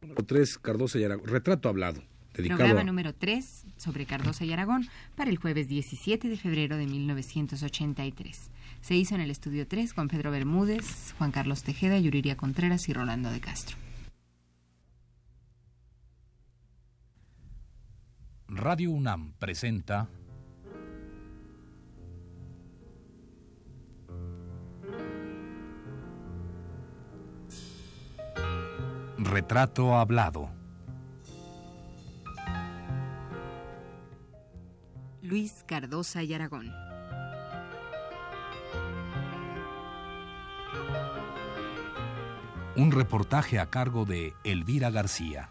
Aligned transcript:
Número 0.00 0.24
3, 0.24 0.58
Cardosa 0.58 0.98
y 0.98 1.04
Aragón. 1.04 1.26
Retrato 1.26 1.68
hablado. 1.68 2.02
Dedicado 2.34 2.58
Programa 2.58 2.80
a- 2.82 2.84
número 2.84 3.14
3 3.14 3.64
sobre 3.78 4.06
Cardosa 4.06 4.44
y 4.44 4.52
Aragón 4.52 4.86
para 5.16 5.28
el 5.30 5.38
jueves 5.38 5.66
17 5.68 6.28
de 6.28 6.36
febrero 6.36 6.76
de 6.76 6.86
1983. 6.86 8.50
Se 8.80 8.94
hizo 8.94 9.16
en 9.16 9.20
el 9.22 9.30
estudio 9.32 9.66
3 9.66 9.92
con 9.92 10.06
Pedro 10.08 10.30
Bermúdez, 10.30 11.14
Juan 11.18 11.32
Carlos 11.32 11.64
Tejeda, 11.64 11.98
Yuriria 11.98 12.36
Contreras 12.36 12.88
y 12.88 12.92
Rolando 12.92 13.30
de 13.30 13.40
Castro. 13.40 13.76
Radio 18.46 18.92
UNAM 18.92 19.32
presenta 19.38 20.08
Retrato 29.28 29.94
Hablado. 29.94 30.48
Luis 35.20 35.64
Cardosa 35.66 36.22
y 36.22 36.32
Aragón. 36.32 36.72
Un 42.74 42.90
reportaje 42.90 43.58
a 43.58 43.66
cargo 43.66 44.06
de 44.06 44.32
Elvira 44.44 44.88
García. 44.88 45.50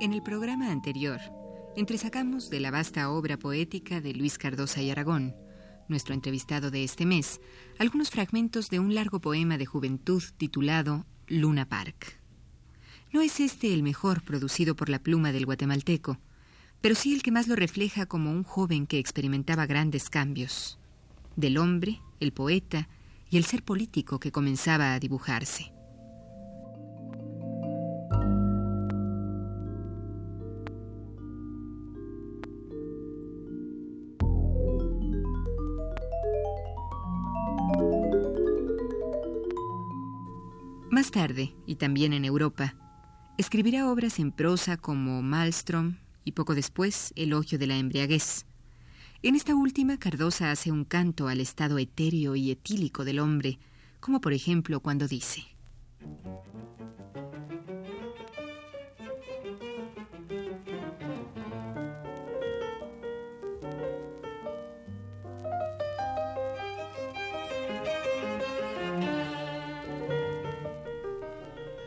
En 0.00 0.14
el 0.14 0.22
programa 0.22 0.70
anterior, 0.70 1.20
entresacamos 1.76 2.48
de 2.48 2.58
la 2.58 2.70
vasta 2.70 3.10
obra 3.10 3.38
poética 3.38 4.00
de 4.00 4.14
Luis 4.14 4.38
Cardosa 4.38 4.80
y 4.80 4.90
Aragón, 4.90 5.36
nuestro 5.88 6.14
entrevistado 6.14 6.70
de 6.70 6.84
este 6.84 7.04
mes, 7.04 7.38
algunos 7.78 8.08
fragmentos 8.08 8.70
de 8.70 8.80
un 8.80 8.94
largo 8.94 9.20
poema 9.20 9.58
de 9.58 9.66
juventud 9.66 10.22
titulado 10.38 11.04
Luna 11.26 11.68
Park. 11.68 12.18
No 13.12 13.20
es 13.20 13.40
este 13.40 13.74
el 13.74 13.82
mejor 13.82 14.22
producido 14.22 14.74
por 14.74 14.88
la 14.88 15.02
pluma 15.02 15.32
del 15.32 15.44
guatemalteco, 15.44 16.18
pero 16.80 16.94
sí 16.94 17.12
el 17.12 17.22
que 17.22 17.30
más 17.30 17.46
lo 17.46 17.54
refleja 17.54 18.06
como 18.06 18.30
un 18.30 18.42
joven 18.42 18.86
que 18.86 18.98
experimentaba 18.98 19.66
grandes 19.66 20.08
cambios, 20.08 20.78
del 21.36 21.58
hombre, 21.58 22.00
el 22.20 22.32
poeta 22.32 22.88
y 23.28 23.36
el 23.36 23.44
ser 23.44 23.62
político 23.62 24.18
que 24.18 24.32
comenzaba 24.32 24.94
a 24.94 24.98
dibujarse. 24.98 25.74
Tarde, 41.10 41.54
y 41.66 41.76
también 41.76 42.12
en 42.12 42.24
Europa, 42.24 42.74
escribirá 43.38 43.90
obras 43.90 44.18
en 44.18 44.32
prosa 44.32 44.76
como 44.76 45.22
Maelstrom 45.22 45.96
y 46.24 46.32
poco 46.32 46.54
después 46.54 47.12
Elogio 47.16 47.58
de 47.58 47.66
la 47.66 47.76
embriaguez. 47.76 48.46
En 49.22 49.34
esta 49.34 49.54
última, 49.54 49.98
Cardosa 49.98 50.50
hace 50.50 50.70
un 50.70 50.84
canto 50.84 51.28
al 51.28 51.40
estado 51.40 51.78
etéreo 51.78 52.36
y 52.36 52.50
etílico 52.50 53.04
del 53.04 53.18
hombre, 53.18 53.58
como 54.00 54.20
por 54.20 54.32
ejemplo 54.32 54.80
cuando 54.80 55.06
dice 55.06 55.49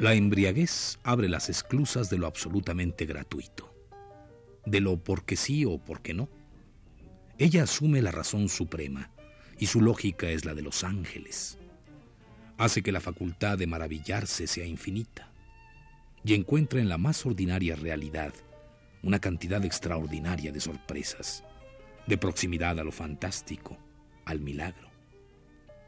La 0.03 0.15
embriaguez 0.15 0.99
abre 1.03 1.29
las 1.29 1.47
esclusas 1.47 2.09
de 2.09 2.17
lo 2.17 2.27
absolutamente 2.27 3.05
gratuito, 3.05 3.73
de 4.65 4.81
lo 4.81 5.01
porque 5.01 5.37
sí 5.37 5.63
o 5.63 5.77
porque 5.77 6.13
no. 6.13 6.27
Ella 7.37 7.63
asume 7.63 8.01
la 8.01 8.11
razón 8.11 8.49
suprema 8.49 9.11
y 9.57 9.67
su 9.67 9.79
lógica 9.79 10.29
es 10.29 10.43
la 10.43 10.55
de 10.55 10.61
los 10.61 10.83
ángeles. 10.83 11.57
Hace 12.57 12.83
que 12.83 12.91
la 12.91 12.99
facultad 12.99 13.57
de 13.57 13.65
maravillarse 13.65 14.45
sea 14.45 14.65
infinita 14.65 15.31
y 16.25 16.33
encuentra 16.33 16.81
en 16.81 16.89
la 16.89 16.97
más 16.97 17.25
ordinaria 17.25 17.77
realidad 17.77 18.33
una 19.03 19.19
cantidad 19.19 19.63
extraordinaria 19.63 20.51
de 20.51 20.59
sorpresas, 20.59 21.45
de 22.07 22.17
proximidad 22.17 22.77
a 22.77 22.83
lo 22.83 22.91
fantástico, 22.91 23.77
al 24.25 24.41
milagro. 24.41 24.89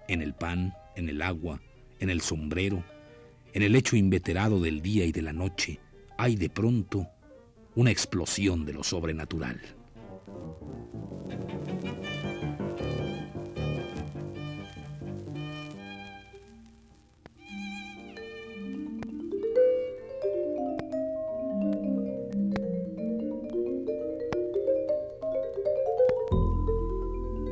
En 0.08 0.22
el 0.22 0.34
pan, 0.34 0.74
en 0.96 1.10
el 1.10 1.22
agua, 1.22 1.60
en 2.00 2.10
el 2.10 2.22
sombrero, 2.22 2.82
en 3.56 3.62
el 3.62 3.74
hecho 3.78 3.96
inveterado 3.96 4.60
del 4.60 4.82
día 4.82 5.06
y 5.06 5.14
de 5.14 5.22
la 5.22 5.32
noche, 5.32 5.80
hay 6.18 6.36
de 6.36 6.50
pronto 6.50 7.08
una 7.76 7.90
explosión 7.90 8.66
de 8.66 8.74
lo 8.74 8.84
sobrenatural. 8.84 9.62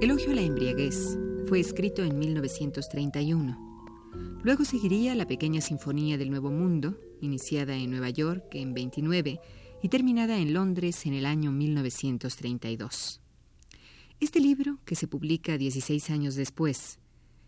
Elogio 0.01 0.31
a 0.31 0.35
la 0.35 0.41
embriaguez 0.41 1.17
fue 1.47 1.61
escrito 1.61 2.03
en 2.03 2.19
1931. 2.19 3.72
Luego 4.43 4.65
seguiría 4.65 5.15
la 5.15 5.25
pequeña 5.25 5.61
Sinfonía 5.61 6.17
del 6.17 6.29
Nuevo 6.29 6.51
Mundo, 6.51 6.99
iniciada 7.21 7.77
en 7.77 7.89
Nueva 7.89 8.09
York 8.09 8.43
en 8.51 8.73
29 8.73 9.39
y 9.81 9.87
terminada 9.87 10.37
en 10.37 10.53
Londres 10.53 11.05
en 11.05 11.13
el 11.13 11.25
año 11.25 11.53
1932. 11.53 13.21
Este 14.19 14.41
libro, 14.41 14.79
que 14.83 14.95
se 14.95 15.07
publica 15.07 15.57
16 15.57 16.09
años 16.09 16.35
después, 16.35 16.99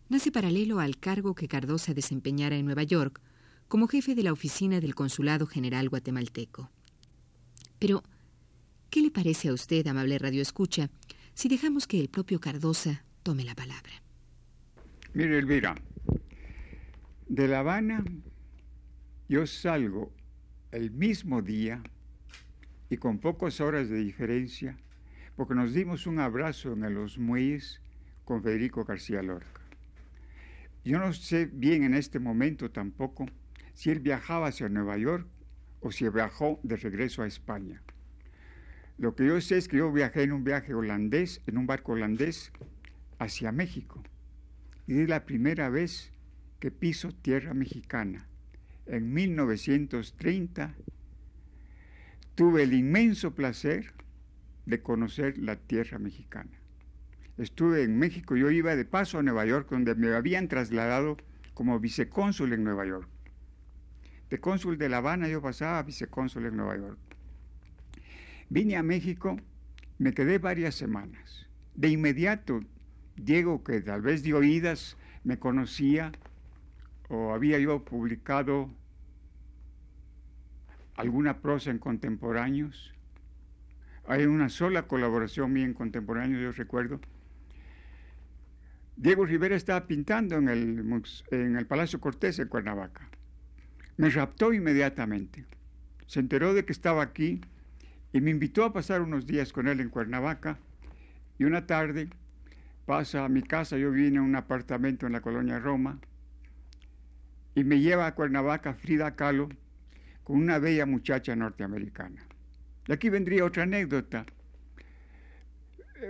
nace 0.07 0.31
paralelo 0.31 0.79
al 0.79 0.97
cargo 0.97 1.35
que 1.35 1.50
Cardosa 1.50 1.94
desempeñara 1.94 2.55
en 2.55 2.66
Nueva 2.66 2.84
York 2.84 3.19
como 3.67 3.88
jefe 3.88 4.16
de 4.16 4.23
la 4.23 4.31
oficina 4.31 4.79
del 4.79 4.95
Consulado 4.95 5.47
General 5.47 5.89
Guatemalteco. 5.89 6.72
Pero, 7.78 8.03
¿qué 8.89 9.01
le 9.01 9.11
parece 9.11 9.50
a 9.50 9.53
usted, 9.53 9.85
amable 9.88 10.17
Radio 10.17 10.41
Escucha, 10.41 10.89
si 11.34 11.50
dejamos 11.50 11.88
que 11.88 12.00
el 12.00 12.07
propio 12.07 12.39
Cardosa 12.39 13.03
tome 13.22 13.44
la 13.44 13.53
palabra? 13.53 14.01
Mire, 15.13 15.39
Elvira, 15.39 15.75
de 17.28 17.47
La 17.47 17.59
Habana 17.59 18.03
yo 19.28 19.47
salgo 19.47 20.13
el 20.72 20.91
mismo 20.91 21.41
día 21.41 21.81
y 22.90 22.97
con 22.97 23.18
pocas 23.18 23.59
horas 23.62 23.90
de 23.90 23.97
diferencia, 23.97 24.78
porque 25.35 25.56
nos 25.56 25.74
dimos 25.74 26.06
un 26.06 26.19
abrazo 26.19 26.74
en 26.74 26.94
los 26.94 27.18
muelles 27.18 27.82
con 28.23 28.44
Federico 28.44 28.85
García 28.85 29.23
Lorca. 29.23 29.61
Yo 30.84 30.99
no 30.99 31.11
sé 31.14 31.49
bien 31.52 31.84
en 31.84 31.96
este 31.96 32.20
momento 32.20 32.70
tampoco 32.70 33.26
si 33.73 33.90
él 33.90 33.99
viajaba 33.99 34.47
hacia 34.47 34.70
Nueva 34.70 34.97
York 34.97 35.28
o 35.79 35.91
si 35.91 36.08
viajó 36.08 36.59
de 36.61 36.78
regreso 36.78 37.23
a 37.23 37.28
España. 37.28 37.82
Lo 38.99 39.16
que 39.16 39.26
yo 39.26 39.41
sé 39.41 39.58
es 39.58 39.67
que 39.67 39.78
yo 39.78 39.91
viajé 39.91 40.23
en 40.23 40.32
un 40.32 40.44
viaje 40.44 40.76
holandés, 40.76 41.41
en 41.47 41.58
un 41.58 41.66
barco 41.66 41.94
holandés, 41.94 42.52
hacia 43.17 43.52
México. 43.52 44.03
Y 44.85 44.99
es 44.99 45.09
la 45.09 45.26
primera 45.26 45.70
vez 45.70 46.11
que 46.59 46.72
piso 46.72 47.11
tierra 47.11 47.53
mexicana. 47.53 48.28
En 48.85 49.13
1930 49.13 50.75
tuve 52.35 52.63
el 52.63 52.73
inmenso 52.73 53.34
placer 53.34 53.93
de 54.66 54.81
conocer 54.81 55.37
la 55.37 55.55
tierra 55.55 55.99
mexicana. 55.99 56.52
Estuve 57.37 57.84
en 57.84 57.97
México, 57.99 58.35
yo 58.35 58.49
iba 58.49 58.75
de 58.75 58.85
paso 58.85 59.19
a 59.19 59.23
Nueva 59.23 59.46
York, 59.46 59.67
donde 59.69 59.96
me 59.96 60.13
habían 60.13 60.47
trasladado 60.47 61.17
como 61.53 61.79
vicecónsul 61.79 62.53
en 62.53 62.63
Nueva 62.63 62.85
York. 62.85 63.09
De 64.29 64.40
cónsul 64.40 64.78
de 64.78 64.90
La 64.90 64.97
Habana 64.97 65.28
yo 65.28 65.41
pasaba 65.41 65.79
a 65.79 65.84
vicecónsul 65.84 66.46
en 66.46 66.58
Nueva 66.58 66.78
York. 66.78 66.99
Vine 68.49 68.78
a 68.78 68.84
México, 68.84 69.37
me 69.97 70.13
quedé 70.13 70.40
varias 70.40 70.75
semanas 70.75 71.46
de 71.75 71.90
inmediato, 71.90 72.61
Diego, 73.16 73.63
que 73.63 73.81
tal 73.81 74.01
vez 74.01 74.23
de 74.23 74.34
oídas 74.34 74.97
me 75.23 75.40
conocía 75.40 76.11
o 77.09 77.34
había 77.34 77.59
yo 77.59 77.84
publicado 77.84 78.69
alguna 80.96 81.41
prosa 81.41 81.72
en 81.72 81.79
contemporáneos. 81.79 82.93
Hay 84.07 84.25
una 84.25 84.49
sola 84.49 84.87
colaboración 84.87 85.52
mía 85.52 85.66
en 85.66 85.73
contemporáneos, 85.73 86.41
yo 86.41 86.52
recuerdo. 86.52 86.99
Diego 88.97 89.25
Rivera 89.25 89.55
estaba 89.55 89.87
pintando 89.87 90.35
en 90.37 90.47
el, 90.47 91.03
en 91.31 91.57
el 91.57 91.67
Palacio 91.67 91.99
Cortés 91.99 92.40
en 92.40 92.47
Cuernavaca. 92.47 93.09
Me 93.97 94.09
raptó 94.09 94.53
inmediatamente. 94.53 95.46
Se 96.08 96.19
enteró 96.19 96.53
de 96.53 96.66
que 96.66 96.72
estaba 96.72 97.01
aquí 97.03 97.41
y 98.13 98.22
me 98.22 98.31
invitó 98.31 98.63
a 98.63 98.72
pasar 98.72 99.01
unos 99.01 99.25
días 99.25 99.51
con 99.51 99.67
él 99.67 99.81
en 99.81 99.90
Cuernavaca. 99.90 100.59
Y 101.37 101.43
una 101.43 101.66
tarde 101.66 102.09
pasa 102.85 103.25
a 103.25 103.29
mi 103.29 103.41
casa, 103.41 103.78
yo 103.78 103.91
vine 103.91 104.19
a 104.19 104.22
un 104.22 104.35
apartamento 104.35 105.05
en 105.08 105.13
la 105.13 105.22
colonia 105.22 105.59
Roma, 105.59 105.99
y 107.55 107.63
me 107.63 107.79
lleva 107.79 108.05
a 108.05 108.13
Cuernavaca 108.13 108.73
Frida 108.73 109.16
Kahlo 109.16 109.49
con 110.23 110.37
una 110.37 110.59
bella 110.59 110.85
muchacha 110.85 111.35
norteamericana. 111.35 112.28
Y 112.87 112.91
aquí 112.91 113.09
vendría 113.09 113.46
otra 113.46 113.63
anécdota, 113.63 114.25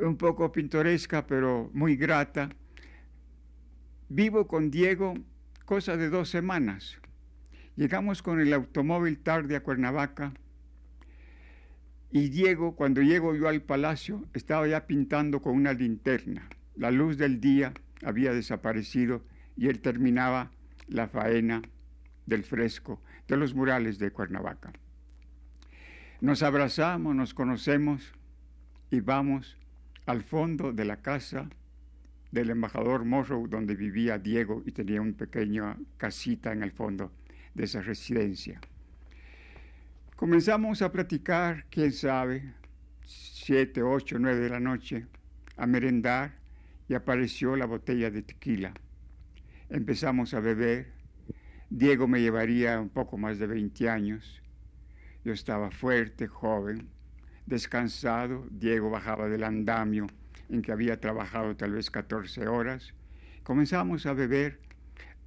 un 0.02 0.18
poco 0.18 0.52
pintoresca, 0.52 1.26
pero 1.26 1.70
muy 1.74 1.96
grata. 1.96 2.50
Vivo 4.10 4.48
con 4.48 4.72
Diego 4.72 5.14
cosa 5.66 5.98
de 5.98 6.10
dos 6.10 6.30
semanas. 6.30 7.00
Llegamos 7.76 8.22
con 8.22 8.40
el 8.40 8.54
automóvil 8.54 9.20
tarde 9.20 9.56
a 9.56 9.64
Cuernavaca 9.64 10.34
y 12.12 12.30
Diego, 12.30 12.76
cuando 12.76 13.02
llego 13.02 13.36
yo 13.36 13.50
al 13.50 13.62
palacio, 13.62 14.24
estaba 14.34 14.68
ya 14.68 14.88
pintando 14.88 15.42
con 15.42 15.56
una 15.56 15.74
linterna. 15.74 16.48
La 16.76 16.92
luz 16.92 17.18
del 17.18 17.42
día 17.42 17.74
había 18.04 18.32
desaparecido 18.32 19.26
y 19.58 19.68
él 19.68 19.82
terminaba 19.82 20.52
la 20.88 21.08
faena 21.08 21.62
del 22.26 22.44
fresco 22.44 23.02
de 23.28 23.38
los 23.38 23.54
murales 23.54 24.00
de 24.00 24.12
Cuernavaca. 24.12 24.74
Nos 26.22 26.44
abrazamos, 26.44 27.16
nos 27.16 27.34
conocemos 27.34 28.14
y 28.90 29.00
vamos 29.00 29.58
al 30.06 30.24
fondo 30.24 30.72
de 30.72 30.86
la 30.86 30.98
casa 30.98 31.50
del 32.32 32.50
embajador 32.50 33.06
Morrow 33.06 33.48
donde 33.48 33.76
vivía 33.76 34.18
Diego 34.18 34.64
y 34.66 34.72
tenía 34.72 35.02
una 35.02 35.16
pequeña 35.16 35.78
casita 35.98 36.52
en 36.52 36.64
el 36.64 36.72
fondo 36.72 37.12
de 37.54 37.64
esa 37.64 37.82
residencia. 37.82 38.60
Comenzamos 40.16 40.82
a 40.82 40.92
platicar, 40.92 41.66
quién 41.70 41.92
sabe, 41.92 42.54
siete, 43.06 43.84
ocho, 43.84 44.18
nueve 44.20 44.40
de 44.40 44.50
la 44.50 44.60
noche, 44.60 45.06
a 45.58 45.66
merendar 45.66 46.36
y 46.88 46.94
apareció 46.94 47.56
la 47.56 47.66
botella 47.66 48.10
de 48.12 48.22
tequila. 48.22 48.74
Empezamos 49.70 50.36
a 50.36 50.40
beber. 50.40 50.94
Diego 51.72 52.08
me 52.08 52.22
llevaría 52.22 52.80
un 52.80 52.90
poco 52.90 53.18
más 53.18 53.40
de 53.40 53.48
20 53.48 53.90
años. 53.90 54.42
Yo 55.24 55.34
estaba 55.34 55.72
fuerte, 55.72 56.28
joven, 56.28 56.88
descansado. 57.48 58.46
Diego 58.52 58.92
bajaba 58.92 59.28
del 59.28 59.44
andamio 59.44 60.06
en 60.50 60.62
que 60.62 60.72
había 60.72 61.00
trabajado 61.00 61.56
tal 61.56 61.72
vez 61.72 61.90
14 61.90 62.48
horas. 62.48 62.94
Comenzamos 63.42 64.06
a 64.06 64.14
beber. 64.14 64.60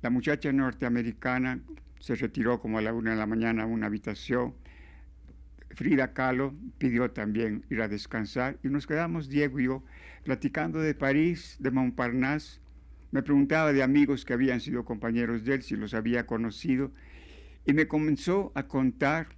La 0.03 0.11
muchacha 0.11 0.53
norteamericana 0.53 1.61
se 1.99 2.15
retiró 2.15 2.61
como 2.61 2.79
a 2.79 2.83
la 2.83 2.95
una 2.95 3.11
de 3.11 3.17
la 3.17 3.27
mañana 3.27 3.65
a 3.65 3.67
una 3.67 3.87
habitación. 3.87 4.55
Frida 5.71 6.13
Kahlo 6.13 6.55
pidió 6.79 7.11
también 7.11 7.65
ir 7.71 7.83
a 7.83 7.89
descansar 7.89 8.57
y 8.63 8.69
nos 8.69 8.87
quedamos 8.87 9.29
Diego 9.29 9.59
y 9.59 9.65
yo 9.65 9.83
platicando 10.23 10.79
de 10.79 10.95
París, 10.95 11.57
de 11.59 11.73
Montparnasse. 11.73 12.61
Me 13.11 13.23
preguntaba 13.23 13.73
de 13.73 13.83
amigos 13.83 14.25
que 14.25 14.35
habían 14.35 14.61
sido 14.61 14.85
compañeros 14.85 15.45
de 15.45 15.55
él, 15.55 15.63
si 15.63 15.77
los 15.77 15.95
había 15.95 16.27
conocido, 16.27 16.93
y 17.65 17.73
me 17.73 17.89
comenzó 17.89 18.53
a 18.55 18.65
contar 18.65 19.29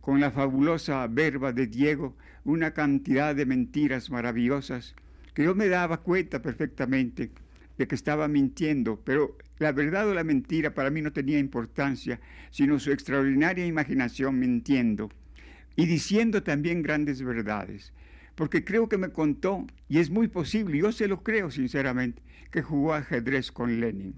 con 0.00 0.20
la 0.20 0.30
fabulosa 0.30 1.06
verba 1.06 1.52
de 1.52 1.66
Diego 1.66 2.16
una 2.44 2.72
cantidad 2.72 3.34
de 3.34 3.46
mentiras 3.46 4.10
maravillosas 4.10 4.94
que 5.34 5.44
yo 5.44 5.54
me 5.54 5.68
daba 5.68 6.02
cuenta 6.02 6.42
perfectamente 6.42 7.30
de 7.78 7.86
que 7.86 7.94
estaba 7.94 8.28
mintiendo, 8.28 9.00
pero 9.04 9.36
la 9.58 9.72
verdad 9.72 10.08
o 10.08 10.14
la 10.14 10.24
mentira 10.24 10.74
para 10.74 10.90
mí 10.90 11.00
no 11.00 11.12
tenía 11.12 11.38
importancia, 11.38 12.20
sino 12.50 12.78
su 12.78 12.92
extraordinaria 12.92 13.64
imaginación 13.64 14.38
mintiendo 14.38 15.10
y 15.76 15.86
diciendo 15.86 16.42
también 16.42 16.82
grandes 16.82 17.22
verdades 17.22 17.92
porque 18.34 18.64
creo 18.64 18.88
que 18.88 18.98
me 18.98 19.10
contó, 19.10 19.66
y 19.88 19.98
es 19.98 20.10
muy 20.10 20.28
posible, 20.28 20.78
yo 20.78 20.92
se 20.92 21.08
lo 21.08 21.22
creo 21.22 21.50
sinceramente, 21.50 22.22
que 22.50 22.62
jugó 22.62 22.94
ajedrez 22.94 23.52
con 23.52 23.80
Lenin. 23.80 24.14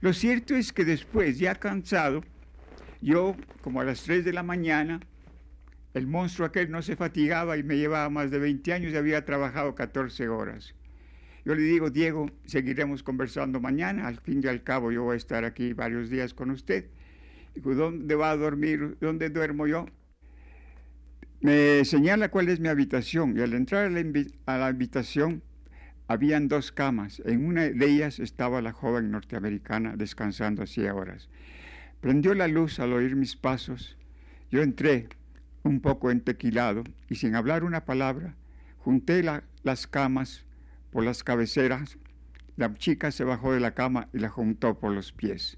Lo 0.00 0.12
cierto 0.12 0.54
es 0.54 0.72
que 0.72 0.84
después, 0.84 1.38
ya 1.38 1.54
cansado, 1.56 2.22
yo, 3.00 3.36
como 3.62 3.80
a 3.80 3.84
las 3.84 4.02
3 4.02 4.24
de 4.24 4.32
la 4.32 4.42
mañana, 4.42 5.00
el 5.94 6.06
monstruo 6.06 6.46
aquel 6.46 6.70
no 6.70 6.82
se 6.82 6.96
fatigaba 6.96 7.56
y 7.56 7.62
me 7.62 7.76
llevaba 7.76 8.08
más 8.10 8.30
de 8.30 8.38
20 8.38 8.72
años 8.72 8.92
y 8.92 8.96
había 8.96 9.24
trabajado 9.24 9.74
14 9.74 10.28
horas. 10.28 10.74
Yo 11.44 11.54
le 11.54 11.62
digo, 11.62 11.90
Diego, 11.90 12.30
seguiremos 12.44 13.02
conversando 13.02 13.60
mañana, 13.60 14.06
al 14.06 14.20
fin 14.20 14.40
y 14.44 14.48
al 14.48 14.62
cabo 14.62 14.92
yo 14.92 15.04
voy 15.04 15.14
a 15.14 15.16
estar 15.16 15.44
aquí 15.44 15.72
varios 15.72 16.10
días 16.10 16.34
con 16.34 16.50
usted. 16.50 16.86
Digo, 17.54 17.74
¿dónde 17.74 18.14
va 18.14 18.30
a 18.30 18.36
dormir? 18.36 18.96
¿Dónde 19.00 19.30
duermo 19.30 19.66
yo? 19.66 19.86
Me 21.40 21.84
señala 21.84 22.30
cuál 22.30 22.48
es 22.48 22.58
mi 22.58 22.66
habitación 22.66 23.38
y 23.38 23.42
al 23.42 23.54
entrar 23.54 23.86
a 23.86 24.58
la, 24.58 24.66
habitación 24.66 25.44
habían 26.08 26.48
dos 26.48 26.72
camas. 26.72 27.22
En 27.24 27.46
una 27.46 27.68
de 27.68 27.86
ellas 27.86 28.18
estaba 28.18 28.60
la 28.60 28.72
joven 28.72 29.12
norteamericana 29.12 29.94
descansando 29.96 30.64
hacía 30.64 30.92
horas. 30.96 31.28
Prendió 32.00 32.34
la 32.34 32.48
luz 32.48 32.80
al 32.80 32.92
oír 32.92 33.14
mis 33.14 33.36
pasos. 33.36 33.96
Yo 34.50 34.62
entré 34.62 35.06
un 35.62 35.80
poco 35.80 36.10
entequilado 36.10 36.82
y 37.08 37.14
sin 37.14 37.36
hablar 37.36 37.62
una 37.62 37.84
palabra, 37.84 38.34
junté 38.78 39.22
las 39.62 39.86
camas 39.86 40.44
por 40.90 41.04
las 41.04 41.22
cabeceras. 41.22 41.98
La 42.56 42.74
chica 42.74 43.12
se 43.12 43.22
bajó 43.22 43.52
de 43.52 43.60
la 43.60 43.74
cama 43.74 44.08
y 44.12 44.18
la 44.18 44.28
juntó 44.28 44.76
por 44.80 44.92
los 44.92 45.12
pies. 45.12 45.56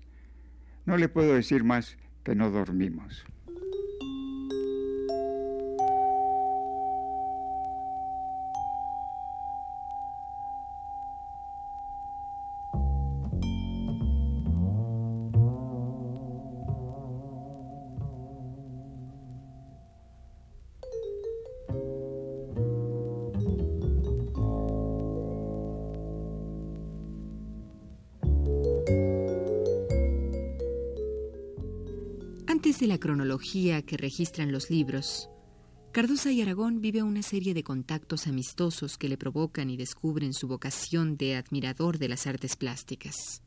No 0.84 0.98
le 0.98 1.08
puedo 1.08 1.34
decir 1.34 1.64
más 1.64 1.96
que 2.22 2.34
no 2.34 2.50
dormimos. 2.50 3.24
De 32.80 32.86
la 32.86 32.98
cronología 32.98 33.82
que 33.82 33.98
registran 33.98 34.52
los 34.52 34.70
libros, 34.70 35.28
Cardosa 35.92 36.32
y 36.32 36.40
Aragón 36.40 36.80
vive 36.80 37.02
una 37.02 37.22
serie 37.22 37.52
de 37.52 37.62
contactos 37.62 38.26
amistosos 38.26 38.96
que 38.96 39.08
le 39.10 39.18
provocan 39.18 39.68
y 39.68 39.76
descubren 39.76 40.32
su 40.32 40.48
vocación 40.48 41.18
de 41.18 41.36
admirador 41.36 41.98
de 41.98 42.08
las 42.08 42.26
artes 42.26 42.56
plásticas. 42.56 43.42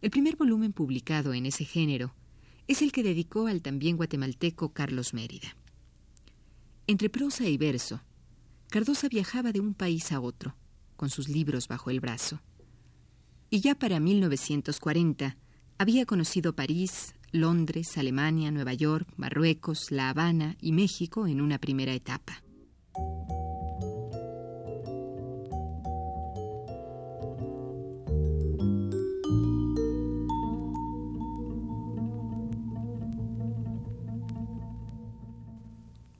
El 0.00 0.10
primer 0.10 0.36
volumen 0.36 0.72
publicado 0.72 1.34
en 1.34 1.44
ese 1.44 1.64
género 1.64 2.14
es 2.68 2.82
el 2.82 2.92
que 2.92 3.02
dedicó 3.02 3.48
al 3.48 3.62
también 3.62 3.96
guatemalteco 3.96 4.72
Carlos 4.72 5.12
Mérida. 5.12 5.56
Entre 6.86 7.10
prosa 7.10 7.48
y 7.48 7.58
verso, 7.58 8.00
Cardosa 8.68 9.08
viajaba 9.08 9.50
de 9.50 9.58
un 9.58 9.74
país 9.74 10.12
a 10.12 10.20
otro, 10.20 10.54
con 10.96 11.10
sus 11.10 11.28
libros 11.28 11.66
bajo 11.66 11.90
el 11.90 11.98
brazo. 11.98 12.40
Y 13.50 13.60
ya 13.60 13.74
para 13.74 13.98
1940 13.98 15.36
había 15.78 16.06
conocido 16.06 16.54
París, 16.54 17.14
Londres, 17.32 17.96
Alemania, 17.96 18.50
Nueva 18.50 18.74
York, 18.74 19.08
Marruecos, 19.16 19.90
La 19.90 20.10
Habana 20.10 20.56
y 20.60 20.72
México 20.72 21.26
en 21.26 21.40
una 21.40 21.58
primera 21.58 21.92
etapa. 21.94 22.42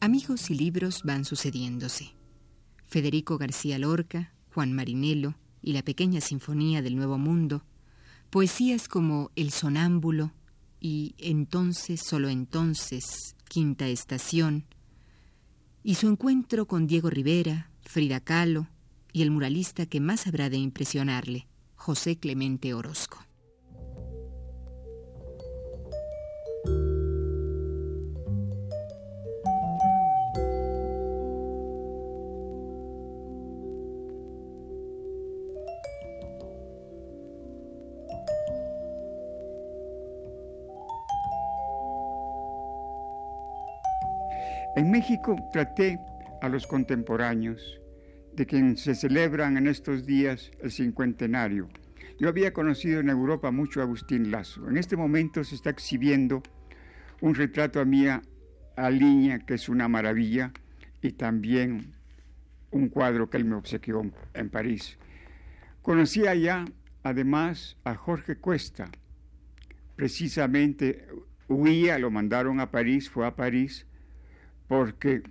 Amigos 0.03 0.51
y 0.51 0.55
libros 0.55 1.03
van 1.05 1.25
sucediéndose. 1.25 2.15
Federico 2.87 3.37
García 3.37 3.79
Lorca, 3.79 4.33
Juan 4.55 4.73
Marinello 4.73 5.35
y 5.61 5.73
la 5.75 5.83
pequeña 5.83 6.21
Sinfonía 6.21 6.83
del 6.83 6.97
Nuevo 6.97 7.19
Mundo, 7.19 7.65
poesías 8.31 8.89
como 8.89 9.31
El 9.37 9.51
Sonámbulo, 9.51 10.33
y 10.81 11.15
entonces, 11.19 12.01
solo 12.03 12.29
entonces, 12.29 13.37
quinta 13.49 13.87
estación, 13.89 14.65
y 15.83 15.95
su 15.95 16.09
encuentro 16.09 16.67
con 16.67 16.87
Diego 16.87 17.11
Rivera, 17.11 17.71
Frida 17.83 18.21
Kahlo 18.21 18.69
y 19.13 19.23
el 19.23 19.31
muralista 19.31 19.87
que 19.87 20.01
más 20.01 20.27
habrá 20.27 20.51
de 20.51 20.57
impresionarle, 20.57 21.47
José 21.75 22.19
Clemente 22.19 22.75
Orozco. 22.75 23.19
En 44.81 44.91
México 44.91 45.37
traté 45.53 46.01
a 46.41 46.49
los 46.49 46.67
contemporáneos 46.67 47.79
de 48.33 48.47
quien 48.47 48.79
se 48.79 48.95
celebran 48.95 49.59
en 49.59 49.67
estos 49.67 50.07
días 50.07 50.51
el 50.63 50.71
cincuentenario. 50.71 51.69
Yo 52.19 52.31
había 52.31 52.55
conocido 52.55 53.01
en 53.01 53.11
Europa 53.11 53.51
mucho 53.51 53.81
a 53.81 53.83
Agustín 53.83 54.31
Lazo. 54.31 54.71
En 54.71 54.79
este 54.79 54.97
momento 54.97 55.45
se 55.45 55.57
está 55.57 55.69
exhibiendo 55.69 56.43
un 57.21 57.35
retrato 57.35 57.79
a 57.79 57.85
mía 57.85 58.23
a 58.75 58.89
línea, 58.89 59.41
que 59.41 59.53
es 59.53 59.69
una 59.69 59.87
maravilla, 59.87 60.51
y 61.03 61.13
también 61.13 61.93
un 62.71 62.89
cuadro 62.89 63.29
que 63.29 63.37
él 63.37 63.45
me 63.45 63.57
obsequió 63.57 64.01
en 64.33 64.49
París. 64.49 64.97
Conocí 65.83 66.27
allá, 66.27 66.65
además, 67.03 67.77
a 67.85 67.97
Jorge 67.97 68.37
Cuesta. 68.37 68.89
Precisamente 69.95 71.07
huía, 71.49 71.99
lo 71.99 72.11
mandaron 72.11 72.61
a 72.61 72.71
París, 72.71 73.11
fue 73.11 73.27
a 73.27 73.37
París, 73.37 73.87
porque 74.71 75.25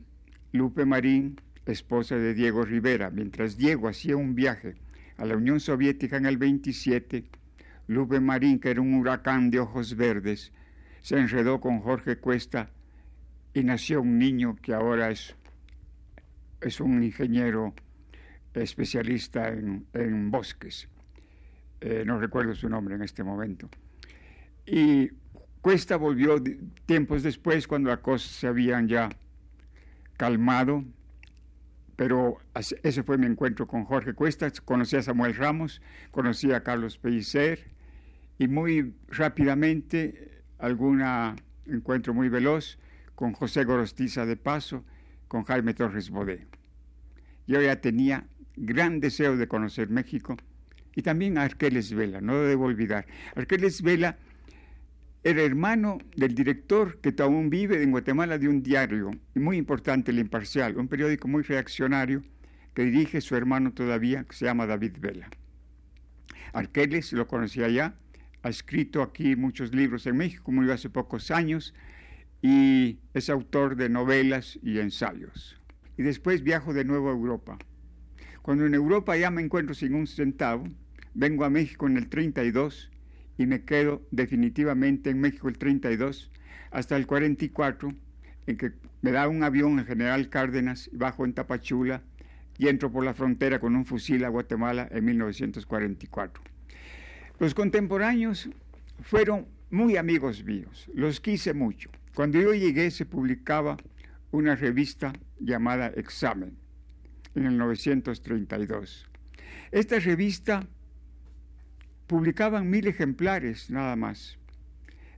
Lupe 0.51 0.83
Marín 0.83 1.39
esposa 1.65 2.17
de 2.17 2.33
Diego 2.33 2.65
Rivera. 2.65 3.09
Mientras 3.09 3.55
Diego 3.55 3.87
hacía 3.87 4.17
un 4.17 4.35
viaje 4.35 4.75
a 5.15 5.23
la 5.23 5.37
Unión 5.37 5.61
Soviética 5.61 6.17
en 6.17 6.25
el 6.25 6.37
27, 6.37 7.23
Lupe 7.87 8.19
Marín, 8.19 8.59
que 8.59 8.69
era 8.69 8.81
un 8.81 8.95
huracán 8.95 9.49
de 9.49 9.61
ojos 9.61 9.95
verdes, 9.95 10.51
se 10.99 11.17
enredó 11.17 11.61
con 11.61 11.79
Jorge 11.79 12.17
Cuesta 12.17 12.69
y 13.53 13.63
nació 13.63 14.01
un 14.01 14.19
niño 14.19 14.57
que 14.61 14.73
ahora 14.73 15.09
es, 15.09 15.37
es 16.59 16.81
un 16.81 17.01
ingeniero 17.01 17.73
especialista 18.53 19.47
en, 19.47 20.31
bosques. 20.31 20.89
Eh, 21.79 22.03
no 22.05 22.19
recuerdo 22.19 22.53
su 22.55 22.67
nombre 22.67 22.95
en 22.95 23.03
este 23.03 23.23
momento. 23.23 23.69
Y 24.65 25.09
Cuesta 25.61 25.95
volvió 25.95 26.43
tiempos 26.85 27.23
después, 27.23 27.67
cuando 27.67 27.89
las 27.89 27.99
cosas 27.99 28.31
se 28.31 28.45
habían 28.45 28.89
ya 28.89 29.07
calmado, 30.19 30.83
pero 31.95 32.39
ese 32.83 33.03
fue 33.03 33.17
mi 33.17 33.25
encuentro 33.25 33.67
con 33.67 33.85
Jorge 33.85 34.13
Cuesta, 34.13 34.51
conocí 34.65 34.97
a 34.97 35.01
Samuel 35.01 35.33
Ramos, 35.33 35.81
conocí 36.11 36.51
a 36.51 36.61
Carlos 36.61 36.97
Pellicer 36.97 37.71
y 38.37 38.49
muy 38.49 38.93
rápidamente 39.07 40.43
algún 40.57 41.01
encuentro 41.65 42.13
muy 42.13 42.27
veloz 42.27 42.77
con 43.15 43.31
José 43.31 43.63
Gorostiza 43.63 44.25
de 44.25 44.35
Paso, 44.35 44.83
con 45.29 45.45
Jaime 45.45 45.73
Torres 45.73 46.09
Bodé. 46.09 46.47
Yo 47.47 47.61
ya 47.61 47.79
tenía 47.79 48.27
gran 48.57 48.99
deseo 48.99 49.37
de 49.37 49.47
conocer 49.47 49.89
México 49.89 50.35
y 50.95 51.01
también 51.01 51.37
a 51.37 51.43
Arqueles 51.43 51.93
Vela, 51.93 52.19
no 52.19 52.41
debo 52.41 52.65
olvidar. 52.65 53.07
Arqueles 53.35 53.81
Vela 53.81 54.17
era 55.23 55.41
hermano 55.41 55.97
del 56.15 56.33
director 56.33 56.99
que 57.01 57.13
aún 57.21 57.49
vive 57.49 57.83
en 57.83 57.91
Guatemala 57.91 58.37
de 58.37 58.47
un 58.47 58.63
diario 58.63 59.11
muy 59.35 59.57
importante, 59.57 60.11
El 60.11 60.19
Imparcial, 60.19 60.77
un 60.77 60.87
periódico 60.87 61.27
muy 61.27 61.43
reaccionario 61.43 62.23
que 62.73 62.85
dirige 62.85 63.19
su 63.19 63.35
hermano 63.35 63.73
todavía, 63.73 64.23
que 64.23 64.33
se 64.35 64.45
llama 64.45 64.65
David 64.65 64.93
Vela. 64.99 65.29
Arqueles 66.53 67.11
lo 67.11 67.27
conocía 67.27 67.67
ya, 67.67 67.95
ha 68.43 68.49
escrito 68.49 69.01
aquí 69.01 69.35
muchos 69.35 69.75
libros 69.75 70.07
en 70.07 70.15
México, 70.15 70.51
murió 70.51 70.73
hace 70.73 70.89
pocos 70.89 71.31
años, 71.31 71.73
y 72.41 72.99
es 73.13 73.29
autor 73.29 73.75
de 73.75 73.89
novelas 73.89 74.57
y 74.63 74.79
ensayos. 74.79 75.57
Y 75.97 76.03
después 76.03 76.43
viajo 76.43 76.73
de 76.73 76.85
nuevo 76.85 77.09
a 77.09 77.13
Europa. 77.13 77.57
Cuando 78.41 78.65
en 78.65 78.73
Europa 78.73 79.17
ya 79.17 79.29
me 79.29 79.41
encuentro 79.41 79.75
sin 79.75 79.93
un 79.93 80.07
centavo, 80.07 80.69
vengo 81.13 81.43
a 81.43 81.49
México 81.49 81.87
en 81.87 81.97
el 81.97 82.07
32 82.07 82.89
y 83.39 83.45
me 83.45 83.63
quedo 83.63 84.05
definitivamente 84.11 85.09
en 85.09 85.21
México 85.21 85.47
el 85.47 85.57
32 85.57 86.29
hasta 86.71 86.97
el 86.97 87.07
44, 87.07 87.95
en 88.47 88.57
que 88.57 88.73
me 89.01 89.11
da 89.11 89.29
un 89.29 89.43
avión 89.43 89.79
en 89.79 89.85
General 89.85 90.27
Cárdenas, 90.27 90.89
bajo 90.91 91.23
en 91.23 91.33
Tapachula 91.33 92.03
y 92.57 92.67
entro 92.67 92.91
por 92.91 93.05
la 93.05 93.13
frontera 93.13 93.59
con 93.59 93.77
un 93.77 93.85
fusil 93.85 94.25
a 94.25 94.27
Guatemala 94.27 94.89
en 94.91 95.05
1944. 95.05 96.43
Los 97.39 97.53
contemporáneos 97.55 98.49
fueron 99.03 99.47
muy 99.69 99.95
amigos 99.95 100.43
míos, 100.43 100.91
los 100.93 101.21
quise 101.21 101.53
mucho. 101.53 101.89
Cuando 102.13 102.41
yo 102.41 102.53
llegué 102.53 102.91
se 102.91 103.05
publicaba 103.05 103.77
una 104.31 104.57
revista 104.57 105.13
llamada 105.39 105.87
Examen 105.95 106.57
en 107.35 107.45
el 107.45 107.51
1932. 107.51 109.09
Esta 109.71 109.97
revista 109.99 110.67
publicaban 112.09 112.71
mil 112.71 112.87
ejemplares 112.87 113.69
nada 113.69 113.95
más. 113.95 114.39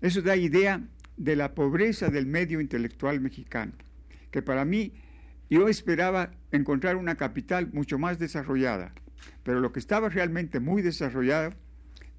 Eso 0.02 0.22
da 0.22 0.36
idea 0.36 0.82
de 1.16 1.38
la 1.38 1.56
pobreza 1.56 2.10
del 2.10 2.26
medio 2.26 2.60
intelectual 2.60 3.22
mexicano, 3.22 3.72
que 4.30 4.42
para 4.42 4.66
mí 4.66 4.92
yo 5.50 5.70
esperaba 5.70 6.32
encontrar 6.52 6.98
una 6.98 7.16
capital 7.16 7.70
mucho 7.72 7.98
más 7.98 8.20
desarrollada, 8.20 8.94
pero 9.44 9.62
lo 9.62 9.72
que 9.72 9.80
estaba 9.80 10.10
realmente 10.10 10.60
muy 10.60 10.82
desarrollado 10.82 11.54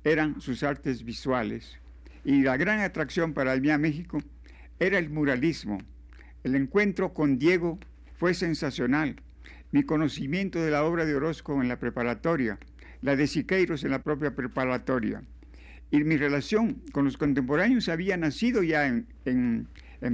eran 0.05 0.41
sus 0.41 0.63
artes 0.63 1.05
visuales. 1.05 1.79
Y 2.25 2.41
la 2.41 2.57
gran 2.57 2.81
atracción 2.81 3.35
para 3.35 3.55
mí 3.57 3.69
a 3.69 3.77
México 3.77 4.23
era 4.81 4.99
el 4.99 5.11
muralismo. 5.11 5.83
El 6.45 6.55
encuentro 6.55 7.13
con 7.13 7.39
Diego 7.39 7.79
fue 8.17 8.33
sensacional. 8.33 9.17
Mi 9.71 9.83
conocimiento 9.83 10.63
de 10.63 10.71
la 10.71 10.85
obra 10.85 11.05
de 11.05 11.15
Orozco 11.15 11.61
en 11.61 11.69
la 11.69 11.79
preparatoria, 11.79 12.59
la 13.03 13.17
de 13.17 13.27
Siqueiros 13.27 13.85
en 13.85 13.91
la 13.91 14.03
propia 14.03 14.35
preparatoria. 14.35 15.23
Y 15.91 16.05
mi 16.05 16.17
relación 16.17 16.83
con 16.93 17.05
los 17.05 17.19
contemporáneos 17.19 17.89
había 17.89 18.17
nacido 18.17 18.63
ya 18.63 18.87
en, 18.87 19.69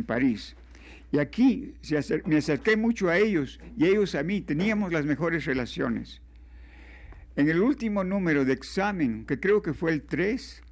París. 0.07 0.57
Y 1.13 1.19
aquí 1.19 1.75
me 2.27 2.39
acerqué 2.39 2.77
mucho 2.77 3.09
a 3.09 3.17
ellos 3.17 3.61
y 3.77 3.87
ellos 3.87 4.15
a 4.15 4.23
mí, 4.23 4.41
teníamos 4.41 4.93
las 4.93 5.05
mejores 5.05 5.45
relaciones. 5.45 6.21
En 7.37 7.49
el 7.49 7.61
último 7.61 8.03
número 8.03 8.45
de 8.45 8.53
examen, 8.53 9.25
que 9.25 9.39
creo 9.39 9.63
que 9.63 9.73
fue 9.73 9.93
el 9.93 10.03
3, 10.03 10.63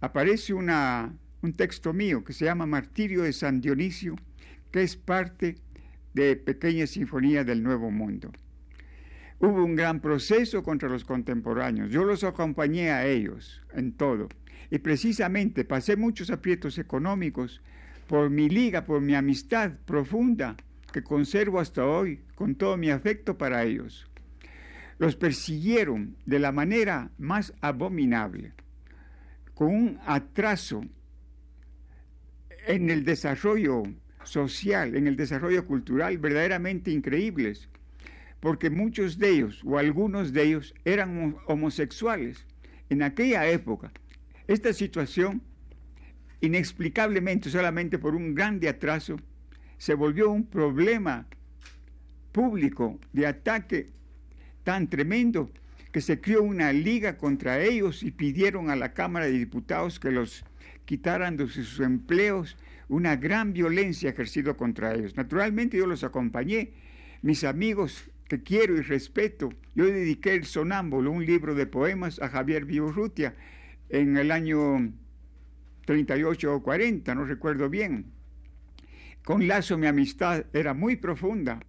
aparece 0.00 0.54
una, 0.54 1.12
un 1.42 1.52
texto 1.52 1.92
mío 1.92 2.22
que 2.22 2.32
se 2.32 2.44
llama 2.44 2.64
Martirio 2.66 3.22
de 3.22 3.32
San 3.32 3.60
Dionisio, 3.60 4.16
que 4.70 4.82
es 4.82 4.96
parte 4.96 5.56
de 6.14 6.36
Pequeña 6.36 6.86
Sinfonía 6.86 7.42
del 7.44 7.62
Nuevo 7.62 7.90
Mundo. 7.90 8.30
Hubo 9.38 9.64
un 9.64 9.76
gran 9.76 10.00
proceso 10.00 10.62
contra 10.62 10.88
los 10.88 11.04
contemporáneos. 11.04 11.90
Yo 11.90 12.04
los 12.04 12.24
acompañé 12.24 12.90
a 12.90 13.06
ellos 13.06 13.62
en 13.74 13.92
todo. 13.92 14.28
Y 14.70 14.78
precisamente 14.78 15.64
pasé 15.64 15.96
muchos 15.96 16.30
aprietos 16.30 16.78
económicos 16.78 17.60
por 18.08 18.30
mi 18.30 18.48
liga, 18.48 18.84
por 18.84 19.00
mi 19.00 19.14
amistad 19.14 19.72
profunda 19.84 20.56
que 20.92 21.02
conservo 21.02 21.60
hasta 21.60 21.84
hoy 21.84 22.20
con 22.34 22.54
todo 22.54 22.76
mi 22.76 22.90
afecto 22.90 23.36
para 23.36 23.64
ellos. 23.64 24.08
Los 24.98 25.16
persiguieron 25.16 26.16
de 26.24 26.38
la 26.38 26.52
manera 26.52 27.10
más 27.18 27.52
abominable, 27.60 28.54
con 29.54 29.68
un 29.68 30.00
atraso 30.06 30.82
en 32.66 32.88
el 32.88 33.04
desarrollo 33.04 33.82
social, 34.24 34.96
en 34.96 35.06
el 35.06 35.16
desarrollo 35.16 35.66
cultural 35.66 36.16
verdaderamente 36.16 36.90
increíbles 36.90 37.68
porque 38.46 38.70
muchos 38.70 39.18
de 39.18 39.30
ellos 39.30 39.60
o 39.64 39.76
algunos 39.76 40.32
de 40.32 40.44
ellos 40.44 40.72
eran 40.84 41.36
homosexuales. 41.48 42.46
En 42.88 43.02
aquella 43.02 43.44
época, 43.48 43.90
esta 44.46 44.72
situación, 44.72 45.42
inexplicablemente, 46.40 47.50
solamente 47.50 47.98
por 47.98 48.14
un 48.14 48.36
grande 48.36 48.68
atraso, 48.68 49.16
se 49.78 49.94
volvió 49.94 50.30
un 50.30 50.46
problema 50.46 51.26
público 52.30 53.00
de 53.12 53.26
ataque 53.26 53.90
tan 54.62 54.88
tremendo 54.88 55.50
que 55.90 56.00
se 56.00 56.20
creó 56.20 56.44
una 56.44 56.72
liga 56.72 57.16
contra 57.16 57.60
ellos 57.60 58.04
y 58.04 58.12
pidieron 58.12 58.70
a 58.70 58.76
la 58.76 58.94
Cámara 58.94 59.26
de 59.26 59.32
Diputados 59.32 59.98
que 59.98 60.12
los 60.12 60.44
quitaran 60.84 61.36
de 61.36 61.48
sus 61.48 61.80
empleos, 61.80 62.56
una 62.88 63.16
gran 63.16 63.52
violencia 63.52 64.10
ejercida 64.10 64.54
contra 64.54 64.94
ellos. 64.94 65.16
Naturalmente 65.16 65.78
yo 65.78 65.88
los 65.88 66.04
acompañé, 66.04 66.74
mis 67.22 67.42
amigos 67.42 68.08
que 68.28 68.42
quiero 68.42 68.76
y 68.76 68.80
respeto. 68.80 69.50
Yo 69.74 69.86
dediqué 69.86 70.34
El 70.34 70.44
Sonámbulo, 70.44 71.10
un 71.10 71.24
libro 71.24 71.54
de 71.54 71.66
poemas, 71.66 72.20
a 72.20 72.28
Javier 72.28 72.64
Biurrutia 72.64 73.34
en 73.88 74.16
el 74.16 74.30
año 74.30 74.92
38 75.84 76.54
o 76.54 76.62
40, 76.62 77.14
no 77.14 77.24
recuerdo 77.24 77.68
bien. 77.68 78.12
Con 79.24 79.46
Lazo 79.46 79.78
mi 79.78 79.86
amistad 79.86 80.44
era 80.52 80.74
muy 80.74 80.96
profunda. 80.96 81.60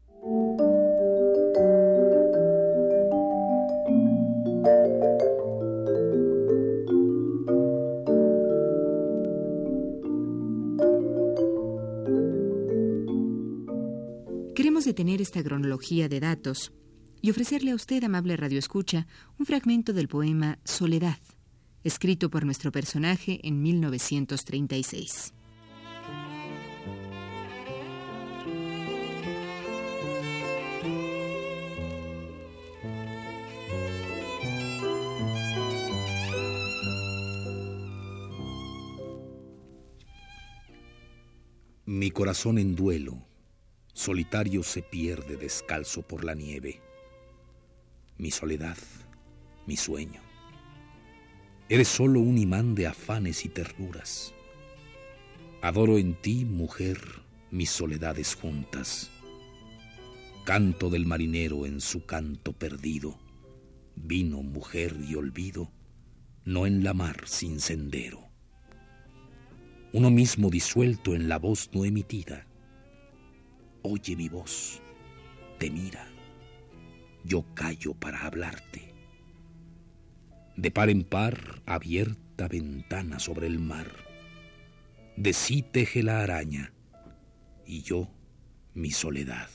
Detener 14.98 15.22
esta 15.22 15.44
cronología 15.44 16.10
de 16.10 16.20
datos 16.20 16.74
y 17.22 17.30
ofrecerle 17.30 17.70
a 17.70 17.76
usted, 17.76 18.04
amable 18.04 18.36
radioescucha, 18.36 19.06
un 19.38 19.46
fragmento 19.46 19.94
del 19.94 20.08
poema 20.08 20.58
Soledad, 20.64 21.20
escrito 21.84 22.32
por 22.32 22.46
nuestro 22.46 22.72
personaje 22.72 23.40
en 23.44 23.62
1936. 23.62 25.36
Mi 41.86 42.10
corazón 42.10 42.58
en 42.58 42.76
duelo, 42.76 43.28
solitario 43.98 44.62
se 44.62 44.84
pierde 44.84 45.38
descalzo 45.38 46.02
por 46.04 46.24
la 46.24 46.36
nieve. 46.36 46.80
Mi 48.18 48.32
soledad, 48.32 48.78
mi 49.66 49.76
sueño. 49.76 50.22
Eres 51.68 51.88
solo 51.88 52.20
un 52.20 52.38
imán 52.38 52.76
de 52.76 52.88
afanes 52.88 53.44
y 53.44 53.50
ternuras. 53.50 54.34
Adoro 55.62 55.98
en 55.98 56.14
ti, 56.14 56.46
mujer, 56.46 57.00
mis 57.52 57.72
soledades 57.72 58.36
juntas. 58.36 59.10
Canto 60.46 60.90
del 60.90 61.06
marinero 61.06 61.66
en 61.66 61.82
su 61.82 62.06
canto 62.06 62.54
perdido. 62.54 63.18
Vino, 63.96 64.44
mujer 64.44 64.96
y 65.06 65.16
olvido, 65.16 65.72
no 66.46 66.68
en 66.68 66.84
la 66.84 66.94
mar 66.94 67.24
sin 67.26 67.60
sendero 67.60 68.28
uno 69.94 70.12
mismo 70.12 70.50
disuelto 70.50 71.16
en 71.16 71.30
la 71.30 71.40
voz 71.40 71.70
no 71.74 71.86
emitida. 71.86 72.47
Oye 73.90 74.18
mi 74.18 74.28
voz, 74.28 74.82
te 75.60 75.70
mira, 75.70 76.06
yo 77.24 77.46
callo 77.54 77.94
para 77.94 78.26
hablarte. 78.26 78.94
De 80.58 80.72
par 80.72 80.90
en 80.90 81.06
par, 81.06 81.62
abierta 81.66 82.50
ventana 82.50 83.18
sobre 83.18 83.48
el 83.48 83.60
mar, 83.60 83.88
de 85.16 85.32
sí 85.32 85.62
teje 85.62 86.04
la 86.04 86.20
araña, 86.20 86.74
y 87.66 87.82
yo 87.84 88.10
mi 88.74 88.92
soledad. 88.92 89.50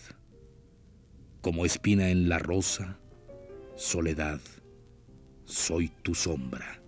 Como 1.42 1.66
espina 1.66 2.08
en 2.08 2.30
la 2.30 2.38
rosa, 2.38 2.98
soledad, 3.76 4.40
soy 5.44 5.90
tu 6.02 6.14
sombra. 6.14 6.81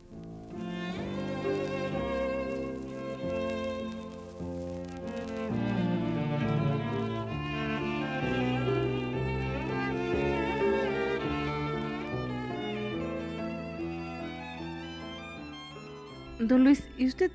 Don 16.48 16.64
Luis, 16.64 16.86
y 16.98 17.06
usted 17.06 17.30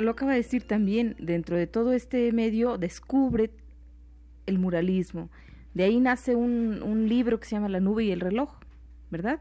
lo 0.00 0.12
acaba 0.12 0.32
de 0.32 0.38
decir 0.38 0.64
también, 0.64 1.16
dentro 1.18 1.56
de 1.56 1.66
todo 1.66 1.92
este 1.92 2.30
medio 2.32 2.78
descubre 2.78 3.50
el 4.46 4.58
muralismo. 4.58 5.30
De 5.74 5.84
ahí 5.84 6.00
nace 6.00 6.34
un, 6.34 7.08
libro 7.08 7.40
que 7.40 7.46
se 7.46 7.56
llama 7.56 7.68
La 7.68 7.80
nube 7.80 8.04
y 8.04 8.12
el 8.12 8.20
reloj, 8.20 8.54
¿verdad? 9.10 9.40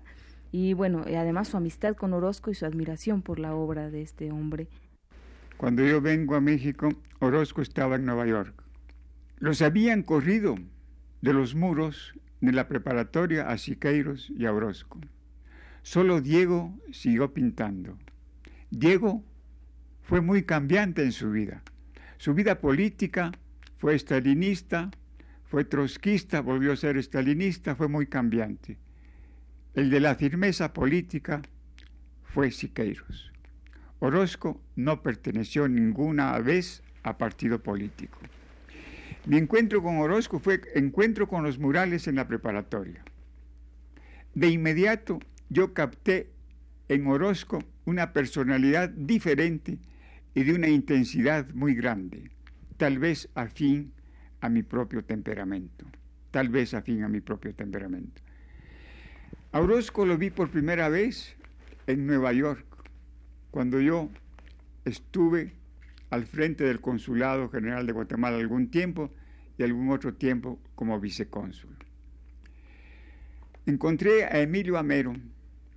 Y 0.52 0.74
bueno, 0.74 1.04
además 1.08 1.50
su 1.50 1.58
amistad 1.58 1.96
con 1.96 2.14
Orozco 2.14 2.52
y 2.52 2.56
su 2.56 2.66
admiración 2.66 3.22
por 3.22 3.40
la 3.40 3.56
obra 3.56 3.90
de 3.90 4.02
este 4.02 4.32
hombre. 4.32 4.68
Cuando 5.58 5.86
yo 5.86 6.02
vengo 6.02 6.36
a 6.36 6.42
México, 6.42 6.90
Orozco 7.20 7.62
estaba 7.62 7.96
en 7.96 8.06
Nueva 8.06 8.26
York. 8.26 8.54
Los 9.38 9.62
habían 9.62 10.04
corrido 10.04 10.56
de 11.22 11.34
los 11.34 11.56
muros 11.56 12.14
de 12.42 12.52
la 12.52 12.68
preparatoria 12.68 13.50
a 13.50 13.58
Siqueiros 13.58 14.30
y 14.30 14.46
a 14.46 14.54
Orozco. 14.54 15.00
Solo 15.82 16.22
Diego 16.22 16.74
siguió 16.92 17.34
pintando. 17.34 17.98
Diego 18.78 19.24
fue 20.02 20.20
muy 20.20 20.44
cambiante 20.44 21.02
en 21.02 21.14
su 21.14 21.32
vida. 21.32 21.64
Su 22.18 22.34
vida 22.34 22.60
política 22.60 23.32
fue 23.78 23.96
estalinista, 23.96 24.92
fue 25.46 25.64
trotskista, 25.64 26.42
volvió 26.42 26.74
a 26.74 26.76
ser 26.76 26.98
estalinista, 26.98 27.76
fue 27.76 27.88
muy 27.88 28.08
cambiante. 28.08 28.78
El 29.76 29.90
de 29.90 30.02
la 30.02 30.16
firmeza 30.16 30.74
política 30.74 31.42
fue 32.26 32.52
Siqueiros. 32.52 33.32
Orozco 34.00 34.60
no 34.76 35.02
perteneció 35.02 35.70
ninguna 35.70 36.38
vez 36.40 36.84
a 37.04 37.18
partido 37.18 37.64
político. 37.64 38.20
Mi 39.26 39.38
encuentro 39.38 39.82
con 39.82 40.00
Orozco 40.00 40.38
fue 40.38 40.62
encuentro 40.76 41.30
con 41.30 41.44
los 41.44 41.60
murales 41.60 42.10
en 42.10 42.16
la 42.16 42.28
preparatoria. 42.28 43.06
De 44.34 44.50
inmediato 44.50 45.20
yo 45.48 45.74
capté 45.74 46.30
en 46.90 47.08
Orozco 47.08 47.64
una 47.86 48.14
personalidad 48.14 48.90
diferente 48.90 49.78
y 50.34 50.44
de 50.44 50.54
una 50.54 50.68
intensidad 50.68 51.50
muy 51.54 51.76
grande, 51.76 52.32
tal 52.78 53.00
vez 53.00 53.30
afín 53.36 53.94
a 54.42 54.50
mi 54.50 54.64
propio 54.64 55.04
temperamento, 55.04 55.86
tal 56.32 56.50
vez 56.50 56.74
afín 56.74 57.04
a 57.04 57.08
mi 57.08 57.22
propio 57.22 57.54
temperamento. 57.56 58.22
A 59.52 59.62
Orozco 59.62 60.06
lo 60.06 60.18
vi 60.18 60.32
por 60.32 60.50
primera 60.50 60.90
vez 60.90 61.36
en 61.88 62.06
Nueva 62.06 62.34
York, 62.34 62.66
cuando 63.52 63.80
yo 63.80 64.10
estuve 64.84 65.54
al 66.10 66.26
frente 66.26 66.64
del 66.64 66.82
Consulado 66.82 67.50
General 67.50 67.86
de 67.86 67.94
Guatemala 67.94 68.38
algún 68.38 68.70
tiempo 68.70 69.12
y 69.58 69.64
algún 69.64 69.92
otro 69.92 70.14
tiempo 70.14 70.60
como 70.76 71.00
vicecónsul. 71.00 71.76
Encontré 73.66 74.26
a 74.26 74.42
Emilio 74.42 74.78
Amero, 74.78 75.16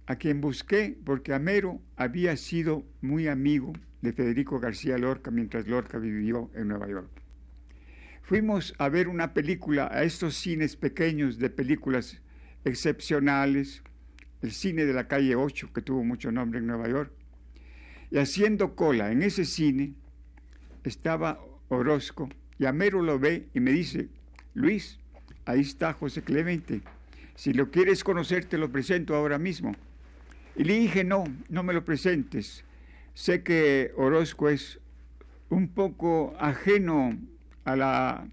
a 0.08 0.16
quien 0.16 0.40
busqué 0.40 0.96
porque 1.04 1.34
Amero 1.34 1.82
había 1.94 2.34
sido 2.38 2.82
muy 3.02 3.28
amigo 3.28 3.74
de 4.00 4.14
Federico 4.14 4.58
García 4.58 4.96
Lorca 4.96 5.30
mientras 5.30 5.68
Lorca 5.68 5.98
vivió 5.98 6.50
en 6.54 6.68
Nueva 6.68 6.88
York. 6.88 7.10
Fuimos 8.22 8.74
a 8.78 8.88
ver 8.88 9.08
una 9.08 9.34
película 9.34 9.86
a 9.92 10.04
estos 10.04 10.34
cines 10.34 10.76
pequeños 10.76 11.38
de 11.38 11.50
películas 11.50 12.22
excepcionales, 12.64 13.82
el 14.40 14.52
cine 14.52 14.86
de 14.86 14.94
la 14.94 15.08
calle 15.08 15.36
8, 15.36 15.74
que 15.74 15.82
tuvo 15.82 16.02
mucho 16.04 16.32
nombre 16.32 16.58
en 16.58 16.66
Nueva 16.66 16.88
York, 16.88 17.12
y 18.10 18.16
haciendo 18.16 18.74
cola 18.74 19.12
en 19.12 19.20
ese 19.22 19.44
cine 19.44 19.92
estaba 20.84 21.38
Orozco, 21.68 22.30
y 22.58 22.64
Amero 22.64 23.02
lo 23.02 23.18
ve 23.18 23.48
y 23.52 23.60
me 23.60 23.72
dice, 23.72 24.08
Luis, 24.54 24.98
ahí 25.44 25.60
está 25.60 25.92
José 25.92 26.22
Clemente, 26.22 26.80
si 27.34 27.52
lo 27.52 27.70
quieres 27.70 28.02
conocer 28.02 28.46
te 28.46 28.56
lo 28.56 28.72
presento 28.72 29.14
ahora 29.14 29.38
mismo. 29.38 29.76
Y 30.58 30.64
le 30.64 30.74
dije, 30.80 31.04
no, 31.04 31.22
no 31.48 31.62
me 31.62 31.72
lo 31.72 31.84
presentes. 31.84 32.64
Sé 33.14 33.44
que 33.44 33.92
Orozco 33.96 34.48
es 34.48 34.80
un 35.50 35.68
poco 35.68 36.34
ajeno 36.40 37.16
a, 37.64 37.76
la, 37.76 38.28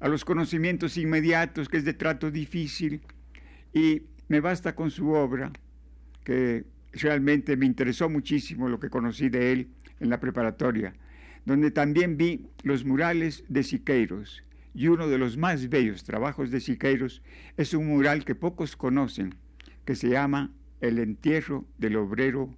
a 0.00 0.08
los 0.08 0.24
conocimientos 0.24 0.98
inmediatos, 0.98 1.68
que 1.68 1.76
es 1.76 1.84
de 1.84 1.94
trato 1.94 2.32
difícil, 2.32 3.00
y 3.72 4.02
me 4.26 4.40
basta 4.40 4.74
con 4.74 4.90
su 4.90 5.10
obra, 5.10 5.52
que 6.24 6.64
realmente 6.92 7.56
me 7.56 7.66
interesó 7.66 8.08
muchísimo 8.08 8.68
lo 8.68 8.80
que 8.80 8.90
conocí 8.90 9.28
de 9.28 9.52
él 9.52 9.68
en 10.00 10.10
la 10.10 10.18
preparatoria, 10.18 10.94
donde 11.44 11.70
también 11.70 12.16
vi 12.16 12.48
los 12.64 12.84
murales 12.84 13.44
de 13.48 13.62
Siqueiros. 13.62 14.42
Y 14.74 14.88
uno 14.88 15.06
de 15.06 15.18
los 15.18 15.36
más 15.36 15.68
bellos 15.68 16.02
trabajos 16.02 16.50
de 16.50 16.58
Siqueiros 16.58 17.22
es 17.56 17.72
un 17.72 17.86
mural 17.86 18.24
que 18.24 18.34
pocos 18.34 18.74
conocen, 18.74 19.36
que 19.84 19.94
se 19.94 20.08
llama 20.08 20.50
el 20.80 20.98
entierro 20.98 21.64
del 21.78 21.96
obrero 21.96 22.54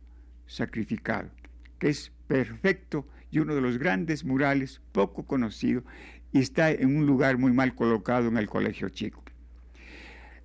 sacrificado, 0.46 1.30
que 1.78 1.88
es 1.88 2.12
perfecto 2.26 3.06
y 3.30 3.38
uno 3.38 3.54
de 3.54 3.60
los 3.60 3.78
grandes 3.78 4.24
murales 4.24 4.80
poco 4.92 5.24
conocido 5.24 5.84
y 6.32 6.40
está 6.40 6.70
en 6.70 6.96
un 6.96 7.06
lugar 7.06 7.38
muy 7.38 7.52
mal 7.52 7.74
colocado 7.74 8.28
en 8.28 8.36
el 8.36 8.48
colegio 8.48 8.88
chico. 8.88 9.22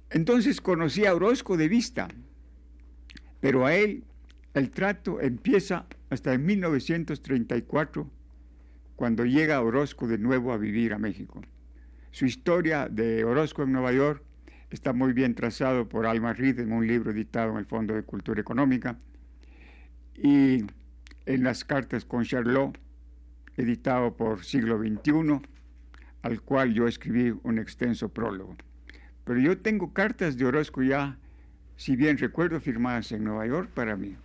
Entonces 0.10 0.62
conocí 0.62 1.06
a 1.06 1.14
Orozco 1.14 1.58
de 1.58 1.68
vista, 1.68 2.08
pero 3.40 3.66
a 3.66 3.76
él 3.76 4.04
el 4.54 4.72
trato 4.72 5.20
empieza 5.20 5.86
hasta 6.10 6.34
en 6.34 6.46
1934, 6.46 8.10
cuando 8.96 9.26
llega 9.26 9.62
Orozco 9.62 10.08
de 10.08 10.18
nuevo 10.18 10.54
a 10.54 10.58
vivir 10.58 10.94
a 10.94 10.98
México. 10.98 11.42
Su 12.12 12.26
historia 12.26 12.88
de 12.90 13.26
Orozco 13.26 13.64
en 13.64 13.74
Nueva 13.74 13.92
York 13.92 14.24
está 14.70 14.94
muy 14.94 15.14
bien 15.14 15.36
trazado 15.36 15.88
por 15.88 16.06
Alma 16.06 16.34
Reed 16.34 16.60
en 16.60 16.72
un 16.72 16.88
libro 16.88 17.12
editado 17.12 17.52
en 17.52 17.58
el 17.58 17.66
Fondo 17.66 17.94
de 17.94 18.04
Cultura 18.04 18.42
Económica 18.42 18.98
y 20.16 20.64
en 21.26 21.44
las 21.44 21.64
cartas 21.64 22.06
con 22.06 22.24
Charlot, 22.24 22.78
editado 23.58 24.16
por 24.16 24.44
Siglo 24.44 24.78
XXI, 24.78 25.42
al 26.22 26.42
cual 26.42 26.74
yo 26.74 26.88
escribí 26.88 27.38
un 27.44 27.60
extenso 27.60 28.10
prólogo. 28.10 28.56
Pero 29.24 29.40
yo 29.40 29.58
tengo 29.58 29.94
cartas 29.94 30.38
de 30.38 30.46
Orozco 30.46 30.84
ya, 30.84 31.18
si 31.78 31.96
bien 31.96 32.18
recuerdo, 32.18 32.60
firmadas 32.60 33.12
en 33.12 33.24
Nueva 33.24 33.48
York 33.48 33.70
para 33.74 33.96
mí. 33.96 34.16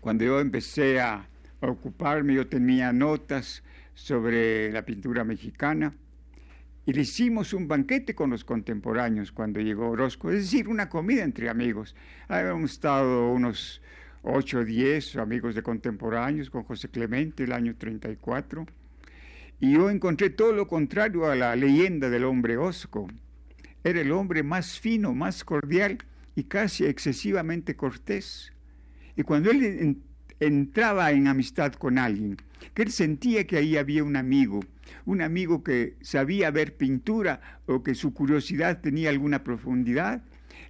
Cuando 0.00 0.24
yo 0.24 0.40
empecé 0.40 1.00
a 1.00 1.26
ocuparme, 1.60 2.34
yo 2.34 2.46
tenía 2.46 2.92
notas 2.92 3.62
sobre 3.94 4.70
la 4.72 4.84
pintura 4.84 5.24
mexicana 5.24 5.94
y 6.86 6.92
le 6.92 7.02
hicimos 7.02 7.52
un 7.52 7.66
banquete 7.66 8.14
con 8.14 8.30
los 8.30 8.44
contemporáneos 8.44 9.32
cuando 9.32 9.60
llegó 9.60 9.90
Orozco, 9.90 10.30
es 10.30 10.44
decir, 10.44 10.68
una 10.68 10.88
comida 10.88 11.24
entre 11.24 11.50
amigos. 11.50 11.96
Habíamos 12.28 12.72
estado 12.72 13.32
unos 13.32 13.82
8 14.22 14.58
o 14.60 14.64
10 14.64 15.16
amigos 15.16 15.56
de 15.56 15.64
contemporáneos 15.64 16.48
con 16.48 16.62
José 16.62 16.88
Clemente 16.88 17.42
el 17.42 17.52
año 17.52 17.74
34, 17.76 18.66
y 19.58 19.72
yo 19.72 19.90
encontré 19.90 20.30
todo 20.30 20.52
lo 20.52 20.68
contrario 20.68 21.26
a 21.26 21.34
la 21.34 21.56
leyenda 21.56 22.08
del 22.08 22.24
hombre 22.24 22.56
Orozco. 22.56 23.08
Era 23.82 24.00
el 24.00 24.12
hombre 24.12 24.42
más 24.42 24.78
fino, 24.78 25.12
más 25.12 25.44
cordial 25.44 25.98
y 26.34 26.44
casi 26.44 26.84
excesivamente 26.84 27.74
cortés. 27.74 28.52
Y 29.16 29.22
cuando 29.22 29.50
él 29.50 29.98
entraba 30.40 31.10
en 31.12 31.28
amistad 31.28 31.72
con 31.72 31.98
alguien, 31.98 32.36
que 32.74 32.82
él 32.82 32.90
sentía 32.90 33.46
que 33.46 33.56
ahí 33.56 33.76
había 33.76 34.04
un 34.04 34.16
amigo, 34.16 34.60
un 35.04 35.22
amigo 35.22 35.62
que 35.62 35.94
sabía 36.00 36.50
ver 36.50 36.76
pintura 36.76 37.60
o 37.66 37.82
que 37.82 37.94
su 37.94 38.12
curiosidad 38.12 38.80
tenía 38.80 39.10
alguna 39.10 39.44
profundidad. 39.44 40.22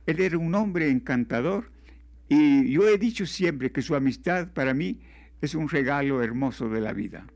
Él 0.07 0.20
era 0.20 0.38
un 0.38 0.55
hombre 0.55 0.90
encantador 0.90 1.70
y 2.29 2.70
yo 2.70 2.88
he 2.88 2.98
dicho 2.98 3.26
siempre 3.26 3.72
que 3.72 3.83
su 3.83 3.94
amistad 3.94 4.48
para 4.48 4.74
mí 4.74 5.00
es 5.40 5.55
un 5.55 5.68
regalo 5.68 6.22
hermoso 6.22 6.68
de 6.68 6.81
la 6.81 6.92
vida. 6.92 7.26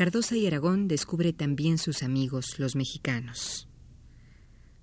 Cardosa 0.00 0.34
y 0.34 0.46
Aragón 0.46 0.88
descubre 0.88 1.34
también 1.34 1.76
sus 1.76 2.02
amigos, 2.02 2.58
los 2.58 2.74
mexicanos. 2.74 3.68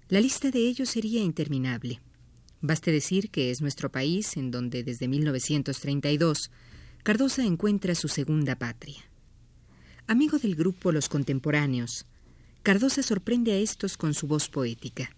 La 0.09 0.21
lista 0.21 0.51
de 0.51 0.59
ellos 0.59 0.89
sería 0.89 1.23
interminable. 1.23 2.01
Baste 2.61 2.91
decir 2.91 3.31
que 3.31 3.49
es 3.49 3.59
nuestro 3.59 3.91
país 3.91 4.37
en 4.37 4.51
donde 4.51 4.83
desde 4.83 5.07
1932 5.07 6.51
Cardosa 7.01 7.43
encuentra 7.43 7.95
su 7.95 8.09
segunda 8.09 8.59
patria. 8.59 9.09
Amigo 10.05 10.37
del 10.37 10.53
grupo 10.53 10.91
Los 10.91 11.09
Contemporáneos, 11.09 12.05
Cardosa 12.61 13.01
sorprende 13.01 13.53
a 13.53 13.57
estos 13.57 13.97
con 13.97 14.13
su 14.13 14.27
voz 14.27 14.49
poética. 14.49 15.09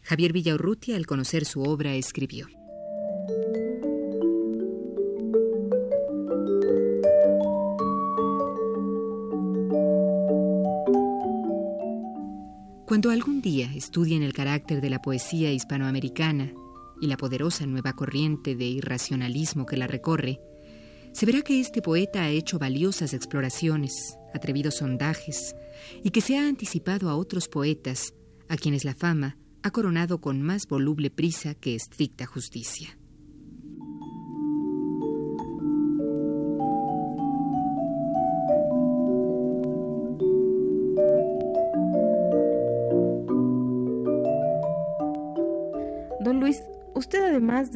Javier 0.00 0.32
Villaurrutia, 0.32 0.96
al 0.96 1.04
conocer 1.04 1.44
su 1.44 1.60
obra, 1.62 1.94
escribió. 1.94 2.48
Cuando 12.96 13.10
algún 13.10 13.42
día 13.42 13.70
estudien 13.74 14.22
el 14.22 14.32
carácter 14.32 14.80
de 14.80 14.88
la 14.88 15.02
poesía 15.02 15.52
hispanoamericana 15.52 16.54
y 16.98 17.08
la 17.08 17.18
poderosa 17.18 17.66
nueva 17.66 17.92
corriente 17.92 18.56
de 18.56 18.64
irracionalismo 18.64 19.66
que 19.66 19.76
la 19.76 19.86
recorre, 19.86 20.40
se 21.12 21.26
verá 21.26 21.42
que 21.42 21.60
este 21.60 21.82
poeta 21.82 22.22
ha 22.22 22.30
hecho 22.30 22.58
valiosas 22.58 23.12
exploraciones, 23.12 24.16
atrevidos 24.32 24.76
sondajes, 24.76 25.54
y 26.02 26.08
que 26.08 26.22
se 26.22 26.38
ha 26.38 26.48
anticipado 26.48 27.10
a 27.10 27.16
otros 27.16 27.48
poetas, 27.48 28.14
a 28.48 28.56
quienes 28.56 28.86
la 28.86 28.94
fama 28.94 29.36
ha 29.62 29.70
coronado 29.72 30.22
con 30.22 30.40
más 30.40 30.66
voluble 30.66 31.10
prisa 31.10 31.54
que 31.54 31.74
estricta 31.74 32.24
justicia. 32.24 32.95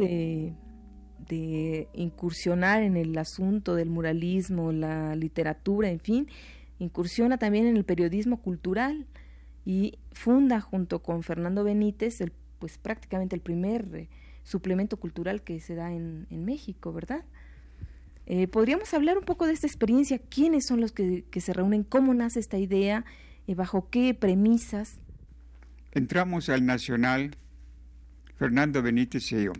De, 0.00 1.88
incursionar 1.94 2.82
en 2.82 2.96
el 2.96 3.16
asunto 3.16 3.74
del 3.74 3.88
muralismo, 3.88 4.72
la 4.72 5.14
literatura, 5.14 5.88
en 5.88 6.00
fin, 6.00 6.28
incursiona 6.78 7.38
también 7.38 7.66
en 7.66 7.76
el 7.76 7.84
periodismo 7.84 8.42
cultural 8.42 9.06
y 9.64 9.98
funda 10.12 10.60
junto 10.60 11.02
con 11.02 11.22
Fernando 11.22 11.62
Benítez 11.62 12.20
el, 12.20 12.32
pues 12.58 12.78
prácticamente 12.78 13.36
el 13.36 13.42
primer 13.42 13.88
eh, 13.94 14.08
suplemento 14.42 14.96
cultural 14.96 15.42
que 15.42 15.60
se 15.60 15.74
da 15.74 15.92
en, 15.92 16.26
México, 16.30 16.92
¿verdad? 16.92 17.24
Eh, 18.26 18.48
¿Podríamos 18.48 18.92
hablar 18.94 19.18
un 19.18 19.24
poco 19.24 19.46
de 19.46 19.52
esta 19.52 19.66
experiencia? 19.66 20.18
¿Quiénes 20.18 20.66
son 20.66 20.80
los 20.80 20.92
que, 20.92 21.24
que 21.30 21.40
se 21.40 21.52
reúnen? 21.52 21.84
¿Cómo 21.84 22.14
nace 22.14 22.40
esta 22.40 22.58
idea? 22.58 23.04
Eh, 23.46 23.54
¿Bajo 23.54 23.88
qué 23.90 24.14
premisas? 24.14 25.00
Entramos 25.92 26.48
al 26.48 26.64
Nacional 26.64 27.36
Fernando 28.36 28.80
Benítez 28.80 29.32
y 29.32 29.44
yo. 29.44 29.52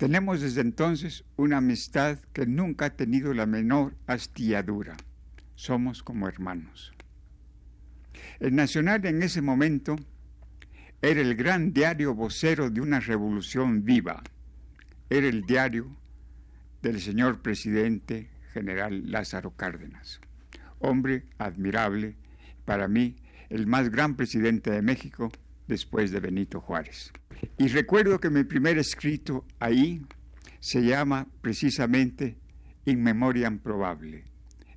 Tenemos 0.00 0.40
desde 0.40 0.62
entonces 0.62 1.24
una 1.36 1.58
amistad 1.58 2.18
que 2.32 2.46
nunca 2.46 2.86
ha 2.86 2.96
tenido 2.96 3.34
la 3.34 3.44
menor 3.44 3.94
hastiadura. 4.06 4.96
Somos 5.56 6.02
como 6.02 6.26
hermanos. 6.26 6.94
El 8.38 8.54
Nacional 8.54 9.04
en 9.04 9.22
ese 9.22 9.42
momento 9.42 9.96
era 11.02 11.20
el 11.20 11.34
gran 11.34 11.74
diario 11.74 12.14
vocero 12.14 12.70
de 12.70 12.80
una 12.80 13.00
revolución 13.00 13.84
viva. 13.84 14.22
Era 15.10 15.28
el 15.28 15.42
diario 15.42 15.94
del 16.80 16.98
señor 16.98 17.42
presidente 17.42 18.30
general 18.54 19.02
Lázaro 19.10 19.50
Cárdenas. 19.50 20.22
Hombre 20.78 21.26
admirable, 21.36 22.16
para 22.64 22.88
mí 22.88 23.16
el 23.50 23.66
más 23.66 23.90
gran 23.90 24.16
presidente 24.16 24.70
de 24.70 24.80
México 24.80 25.30
después 25.68 26.10
de 26.10 26.20
Benito 26.20 26.58
Juárez. 26.62 27.12
Y 27.58 27.68
recuerdo 27.68 28.20
que 28.20 28.30
mi 28.30 28.44
primer 28.44 28.78
escrito 28.78 29.44
ahí 29.58 30.02
se 30.60 30.82
llama 30.82 31.26
precisamente 31.40 32.36
In 32.84 33.02
Memoriam 33.02 33.58
Probable. 33.58 34.24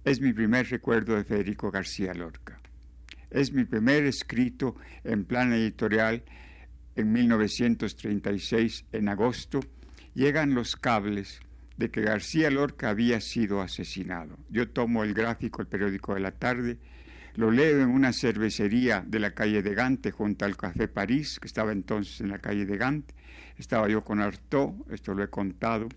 Es 0.04 0.20
mi 0.20 0.34
primer 0.34 0.70
recuerdo 0.70 1.16
de 1.16 1.24
Federico 1.24 1.72
García 1.72 2.14
Lorca. 2.14 2.60
Es 3.30 3.52
mi 3.52 3.66
primer 3.66 4.06
escrito 4.06 4.76
en 5.04 5.26
plan 5.26 5.54
editorial 5.54 6.24
en 6.96 7.12
1936, 7.12 8.86
en 8.92 9.10
agosto. 9.10 9.60
Llegan 10.14 10.54
los 10.54 10.76
cables 10.76 11.40
de 11.78 11.90
que 11.90 12.02
García 12.02 12.52
Lorca 12.52 12.90
había 12.90 13.20
sido 13.20 13.62
asesinado. 13.62 14.38
Yo 14.50 14.70
tomo 14.70 15.04
el 15.04 15.14
gráfico, 15.14 15.62
el 15.62 15.68
periódico 15.68 16.14
de 16.14 16.20
la 16.20 16.32
tarde, 16.32 16.78
lo 17.36 17.50
leo 17.50 17.82
en 17.82 17.90
una 17.90 18.14
cervecería 18.14 19.04
de 19.08 19.20
la 19.20 19.32
calle 19.32 19.64
de 19.64 19.74
Gante, 19.74 20.12
junto 20.12 20.46
al 20.46 20.56
Café 20.56 20.88
París, 20.88 21.40
que 21.40 21.48
estaba 21.48 21.72
entonces 21.72 22.22
en 22.22 22.30
la 22.30 22.40
calle 22.40 22.66
de 22.66 22.78
Gante. 22.78 23.16
Estaba 23.58 23.88
yo 23.88 24.04
con 24.04 24.22
Artaud, 24.22 24.74
esto 24.92 25.14
lo 25.14 25.24
he 25.24 25.30
contado, 25.30 25.90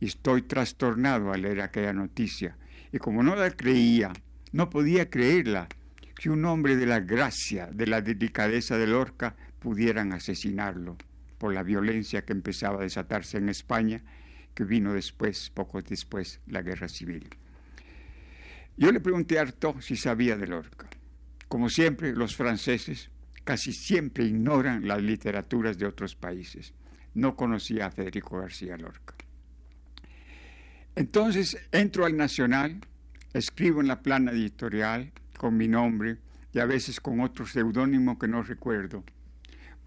y 0.00 0.06
estoy 0.06 0.42
trastornado 0.42 1.32
al 1.32 1.42
leer 1.42 1.60
aquella 1.60 1.92
noticia. 1.92 2.56
Y 2.92 2.98
como 2.98 3.22
no 3.22 3.36
la 3.36 3.50
creía, 3.50 4.12
no 4.52 4.70
podía 4.70 5.08
creerla, 5.08 5.68
que 6.16 6.30
un 6.30 6.44
hombre 6.44 6.76
de 6.76 6.86
la 6.86 7.00
gracia, 7.00 7.66
de 7.72 7.86
la 7.86 8.02
delicadeza 8.02 8.76
de 8.76 8.86
Lorca, 8.86 9.36
pudieran 9.58 10.12
asesinarlo 10.12 10.96
por 11.38 11.54
la 11.54 11.62
violencia 11.62 12.24
que 12.24 12.32
empezaba 12.32 12.80
a 12.80 12.82
desatarse 12.82 13.38
en 13.38 13.48
España, 13.48 14.02
que 14.54 14.64
vino 14.64 14.92
después, 14.92 15.50
poco 15.50 15.80
después, 15.80 16.40
la 16.46 16.62
guerra 16.62 16.88
civil. 16.88 17.28
Yo 18.80 18.90
le 18.90 19.00
pregunté 19.00 19.38
a 19.38 19.42
Artaud 19.42 19.82
si 19.82 19.94
sabía 19.94 20.38
de 20.38 20.46
Lorca. 20.46 20.88
Como 21.48 21.68
siempre, 21.68 22.14
los 22.14 22.34
franceses 22.34 23.10
casi 23.44 23.74
siempre 23.74 24.24
ignoran 24.24 24.88
las 24.88 25.02
literaturas 25.02 25.76
de 25.76 25.84
otros 25.84 26.14
países. 26.16 26.72
No 27.12 27.36
conocía 27.36 27.84
a 27.84 27.90
Federico 27.90 28.40
García 28.40 28.78
Lorca. 28.78 29.14
Entonces 30.96 31.58
entro 31.72 32.06
al 32.06 32.16
Nacional, 32.16 32.80
escribo 33.34 33.82
en 33.82 33.88
la 33.88 34.00
plana 34.00 34.32
editorial 34.32 35.12
con 35.36 35.58
mi 35.58 35.68
nombre 35.68 36.16
y 36.54 36.58
a 36.58 36.64
veces 36.64 37.00
con 37.00 37.20
otro 37.20 37.44
seudónimo 37.44 38.18
que 38.18 38.28
no 38.28 38.42
recuerdo. 38.42 39.04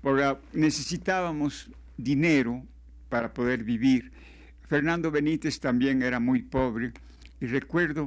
Porque 0.02 0.38
necesitábamos 0.54 1.72
dinero 1.98 2.64
para 3.10 3.34
poder 3.34 3.64
vivir. 3.64 4.12
Fernando 4.68 5.10
Benítez 5.10 5.60
también 5.60 6.04
era 6.04 6.20
muy 6.20 6.44
pobre 6.44 6.94
y 7.42 7.48
recuerdo 7.48 8.06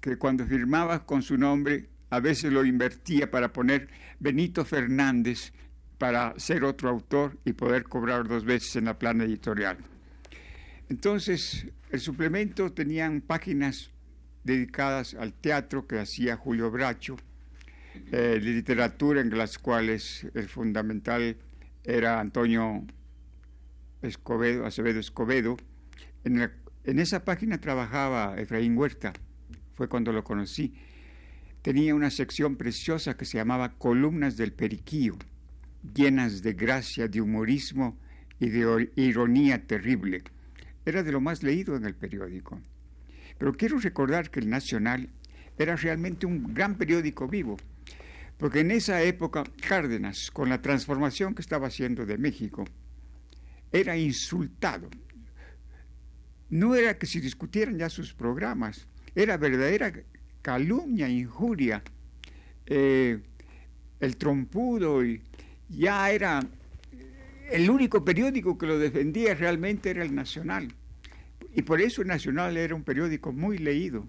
que 0.00 0.16
cuando 0.16 0.46
firmaba 0.46 1.04
con 1.04 1.22
su 1.22 1.36
nombre 1.36 1.88
a 2.10 2.20
veces 2.20 2.52
lo 2.52 2.64
invertía 2.64 3.30
para 3.30 3.52
poner 3.52 3.88
Benito 4.18 4.64
Fernández 4.64 5.52
para 5.98 6.34
ser 6.38 6.64
otro 6.64 6.88
autor 6.88 7.38
y 7.44 7.52
poder 7.52 7.84
cobrar 7.84 8.26
dos 8.26 8.44
veces 8.44 8.76
en 8.76 8.86
la 8.86 8.98
plana 8.98 9.24
editorial. 9.24 9.78
Entonces, 10.88 11.66
el 11.90 12.00
suplemento 12.00 12.72
tenían 12.72 13.20
páginas 13.20 13.90
dedicadas 14.42 15.14
al 15.14 15.34
teatro 15.34 15.86
que 15.86 15.98
hacía 15.98 16.36
Julio 16.36 16.70
Bracho, 16.70 17.16
eh, 18.12 18.16
de 18.16 18.40
literatura 18.40 19.20
en 19.20 19.36
las 19.36 19.58
cuales 19.58 20.26
el 20.34 20.48
fundamental 20.48 21.36
era 21.84 22.18
Antonio 22.18 22.84
Escobedo, 24.02 24.66
Acevedo 24.66 24.98
Escobedo. 24.98 25.56
En, 26.24 26.50
en 26.84 26.98
esa 26.98 27.24
página 27.24 27.60
trabajaba 27.60 28.36
Efraín 28.38 28.76
Huerta 28.76 29.12
fue 29.74 29.88
cuando 29.88 30.12
lo 30.12 30.24
conocí. 30.24 30.74
Tenía 31.62 31.94
una 31.94 32.10
sección 32.10 32.56
preciosa 32.56 33.16
que 33.16 33.24
se 33.24 33.38
llamaba 33.38 33.74
Columnas 33.76 34.36
del 34.36 34.52
Periquillo, 34.52 35.16
llenas 35.94 36.42
de 36.42 36.54
gracia, 36.54 37.08
de 37.08 37.20
humorismo 37.20 37.98
y 38.38 38.48
de 38.48 38.90
ironía 38.96 39.66
terrible. 39.66 40.22
Era 40.86 41.02
de 41.02 41.12
lo 41.12 41.20
más 41.20 41.42
leído 41.42 41.76
en 41.76 41.84
el 41.84 41.94
periódico. 41.94 42.60
Pero 43.38 43.52
quiero 43.54 43.78
recordar 43.78 44.30
que 44.30 44.40
el 44.40 44.48
Nacional 44.48 45.10
era 45.58 45.76
realmente 45.76 46.26
un 46.26 46.54
gran 46.54 46.76
periódico 46.76 47.28
vivo, 47.28 47.58
porque 48.38 48.60
en 48.60 48.70
esa 48.70 49.02
época 49.02 49.44
Cárdenas, 49.60 50.30
con 50.30 50.48
la 50.48 50.62
transformación 50.62 51.34
que 51.34 51.42
estaba 51.42 51.66
haciendo 51.66 52.06
de 52.06 52.16
México, 52.16 52.64
era 53.70 53.96
insultado. 53.96 54.88
No 56.48 56.74
era 56.74 56.98
que 56.98 57.06
se 57.06 57.20
discutieran 57.20 57.78
ya 57.78 57.90
sus 57.90 58.14
programas, 58.14 58.88
era 59.14 59.36
verdadera 59.36 59.92
calumnia, 60.42 61.08
injuria. 61.08 61.82
Eh, 62.66 63.20
el 64.00 64.16
trompudo 64.16 65.04
y 65.04 65.22
ya 65.68 66.10
era 66.10 66.40
el 67.50 67.68
único 67.68 68.04
periódico 68.04 68.56
que 68.56 68.66
lo 68.66 68.78
defendía 68.78 69.34
realmente 69.34 69.90
era 69.90 70.02
el 70.04 70.14
Nacional. 70.14 70.72
Y 71.54 71.62
por 71.62 71.80
eso 71.80 72.02
el 72.02 72.08
Nacional 72.08 72.56
era 72.56 72.74
un 72.74 72.84
periódico 72.84 73.32
muy 73.32 73.58
leído, 73.58 74.04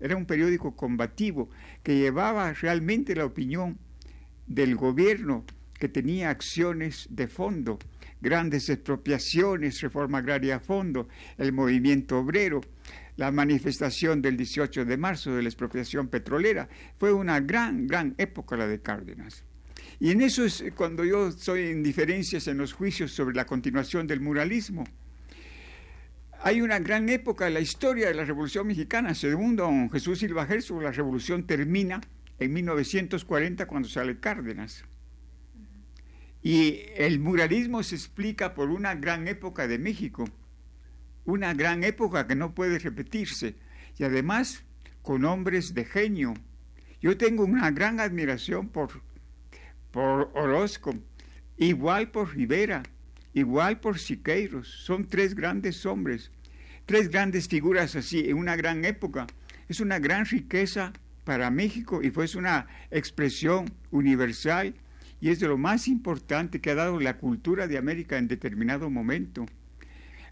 era 0.00 0.16
un 0.16 0.26
periódico 0.26 0.74
combativo 0.74 1.48
que 1.82 1.96
llevaba 1.96 2.52
realmente 2.52 3.14
la 3.14 3.24
opinión 3.24 3.78
del 4.46 4.74
gobierno 4.74 5.44
que 5.78 5.88
tenía 5.88 6.30
acciones 6.30 7.06
de 7.10 7.28
fondo, 7.28 7.78
grandes 8.20 8.68
expropiaciones, 8.68 9.80
reforma 9.80 10.18
agraria 10.18 10.56
a 10.56 10.60
fondo, 10.60 11.08
el 11.38 11.52
movimiento 11.52 12.18
obrero, 12.18 12.60
la 13.20 13.30
manifestación 13.30 14.22
del 14.22 14.38
18 14.38 14.86
de 14.86 14.96
marzo 14.96 15.36
de 15.36 15.42
la 15.42 15.50
expropiación 15.50 16.08
petrolera. 16.08 16.70
Fue 16.98 17.12
una 17.12 17.38
gran, 17.38 17.86
gran 17.86 18.14
época 18.16 18.56
la 18.56 18.66
de 18.66 18.80
Cárdenas. 18.80 19.44
Y 19.98 20.10
en 20.10 20.22
eso 20.22 20.42
es 20.42 20.64
cuando 20.74 21.04
yo 21.04 21.28
estoy 21.28 21.68
en 21.68 21.82
diferencias 21.82 22.48
en 22.48 22.56
los 22.56 22.72
juicios 22.72 23.12
sobre 23.12 23.36
la 23.36 23.44
continuación 23.44 24.06
del 24.06 24.22
muralismo. 24.22 24.84
Hay 26.40 26.62
una 26.62 26.78
gran 26.78 27.10
época 27.10 27.46
en 27.46 27.52
la 27.52 27.60
historia 27.60 28.08
de 28.08 28.14
la 28.14 28.24
Revolución 28.24 28.66
Mexicana. 28.66 29.14
Según 29.14 29.54
don 29.54 29.90
Jesús 29.90 30.20
Silva 30.20 30.46
Herzog, 30.48 30.80
la 30.80 30.90
revolución 30.90 31.46
termina 31.46 32.00
en 32.38 32.54
1940 32.54 33.66
cuando 33.66 33.90
sale 33.90 34.18
Cárdenas. 34.18 34.82
Y 36.42 36.84
el 36.96 37.20
muralismo 37.20 37.82
se 37.82 37.96
explica 37.96 38.54
por 38.54 38.70
una 38.70 38.94
gran 38.94 39.28
época 39.28 39.68
de 39.68 39.78
México, 39.78 40.24
una 41.30 41.54
gran 41.54 41.84
época 41.84 42.26
que 42.26 42.34
no 42.34 42.54
puede 42.54 42.78
repetirse, 42.78 43.54
y 43.98 44.04
además 44.04 44.64
con 45.02 45.24
hombres 45.24 45.74
de 45.74 45.84
genio. 45.84 46.34
Yo 47.00 47.16
tengo 47.16 47.44
una 47.44 47.70
gran 47.70 48.00
admiración 48.00 48.68
por 48.68 49.02
por 49.90 50.30
Orozco, 50.34 50.94
igual 51.56 52.10
por 52.10 52.34
Rivera, 52.34 52.82
igual 53.34 53.80
por 53.80 53.98
Siqueiros. 53.98 54.68
Son 54.68 55.06
tres 55.06 55.34
grandes 55.34 55.84
hombres, 55.86 56.30
tres 56.86 57.08
grandes 57.08 57.48
figuras 57.48 57.96
así, 57.96 58.28
en 58.28 58.36
una 58.36 58.56
gran 58.56 58.84
época. 58.84 59.26
Es 59.68 59.80
una 59.80 59.98
gran 59.98 60.26
riqueza 60.26 60.92
para 61.24 61.50
México 61.50 62.02
y 62.02 62.10
fue 62.10 62.26
una 62.36 62.66
expresión 62.90 63.70
universal 63.90 64.74
y 65.20 65.28
es 65.28 65.38
de 65.38 65.48
lo 65.48 65.58
más 65.58 65.86
importante 65.86 66.60
que 66.60 66.70
ha 66.70 66.74
dado 66.74 66.98
la 66.98 67.18
cultura 67.18 67.66
de 67.66 67.78
América 67.78 68.16
en 68.16 68.26
determinado 68.26 68.90
momento. 68.90 69.46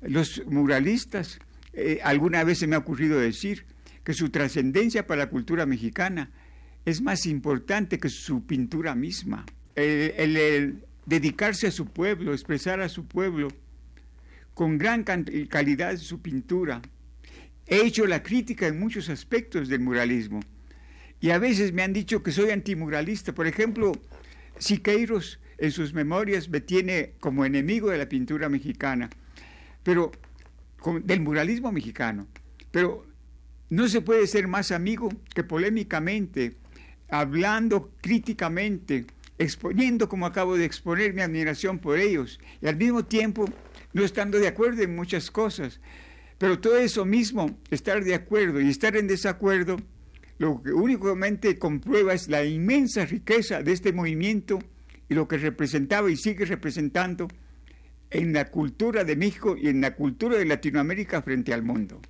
Los 0.03 0.43
muralistas, 0.47 1.39
eh, 1.73 2.01
alguna 2.03 2.45
vez 2.45 2.59
se 2.59 2.67
me 2.67 2.77
ha 2.77 2.79
ocurrido 2.79 3.19
decir 3.19 3.67
que 4.05 4.15
su 4.15 4.31
trascendencia 4.31 5.07
para 5.07 5.25
la 5.25 5.31
cultura 5.31 5.67
mexicana 5.67 6.31
es 6.85 7.01
más 7.03 7.27
importante 7.27 7.99
que 7.99 8.09
su 8.09 8.47
pintura 8.47 8.95
misma. 8.95 9.45
El, 9.75 10.83
dedicarse 11.07 11.67
a 11.67 11.71
su 11.71 11.87
pueblo, 11.87 12.33
expresar 12.33 12.81
a 12.81 12.89
su 12.89 13.07
pueblo 13.07 13.49
con 14.55 14.77
gran 14.77 15.05
calidad 15.05 15.97
su 15.97 16.21
pintura. 16.21 16.83
He 17.67 17.87
hecho 17.87 18.07
la 18.07 18.23
crítica 18.23 18.67
en 18.67 18.81
muchos 18.81 19.09
aspectos 19.09 19.69
del 19.69 19.81
muralismo 19.81 20.41
y 21.21 21.31
a 21.31 21.39
veces 21.39 21.73
me 21.73 21.83
han 21.83 21.93
dicho 21.93 22.23
que 22.23 22.33
soy 22.33 22.51
antimuralista. 22.51 23.35
Por 23.35 23.47
ejemplo, 23.47 23.93
Siqueiros 24.59 25.39
en 25.59 25.71
sus 25.71 25.93
memorias 25.93 26.49
me 26.49 26.61
tiene 26.61 27.13
como 27.21 27.45
enemigo 27.45 27.91
de 27.91 27.99
la 27.99 28.09
pintura 28.09 28.49
mexicana, 28.49 29.11
pero 29.89 30.13
del 31.03 31.21
muralismo 31.21 31.73
mexicano. 31.73 32.27
Pero 32.71 33.07
no 33.71 33.89
se 33.89 34.03
puede 34.03 34.27
ser 34.27 34.47
más 34.47 34.71
amigo 34.71 35.09
que 35.35 35.45
polémicamente 35.45 36.59
hablando 37.09 37.95
críticamente, 38.03 39.07
exponiendo 39.39 40.07
como 40.07 40.27
acabo 40.27 40.59
de 40.59 40.67
exponer 40.67 41.15
mi 41.15 41.23
admiración 41.23 41.79
por 41.79 41.99
ellos 41.99 42.39
y 42.61 42.67
al 42.67 42.77
mismo 42.77 43.07
tiempo 43.07 43.47
no 43.95 44.05
estando 44.05 44.39
de 44.39 44.49
acuerdo 44.49 44.83
en 44.83 44.95
muchas 44.95 45.31
cosas. 45.31 45.81
Pero 46.37 46.61
todo 46.61 46.77
eso 46.77 47.07
mismo, 47.07 47.59
estar 47.71 48.05
de 48.05 48.15
acuerdo 48.15 48.61
y 48.61 48.69
estar 48.69 48.95
en 48.95 49.07
desacuerdo, 49.07 49.79
lo 50.37 50.63
que 50.63 50.71
únicamente 50.71 51.59
comprueba 51.59 52.13
es 52.13 52.29
la 52.29 52.45
inmensa 52.45 53.07
riqueza 53.07 53.63
de 53.63 53.73
este 53.73 53.95
movimiento 53.95 54.59
y 55.09 55.15
lo 55.15 55.27
que 55.27 55.39
representaba 55.39 56.11
y 56.11 56.19
sigue 56.19 56.45
representando 56.45 57.27
en 58.11 58.33
la 58.33 58.51
cultura 58.51 59.05
de 59.05 59.17
México 59.17 59.57
y 59.57 59.69
en 59.69 59.81
la 59.81 59.95
cultura 59.95 60.37
de 60.37 60.45
Latinoamérica 60.45 61.23
frente 61.23 61.53
al 61.53 61.63
mundo. 61.63 62.01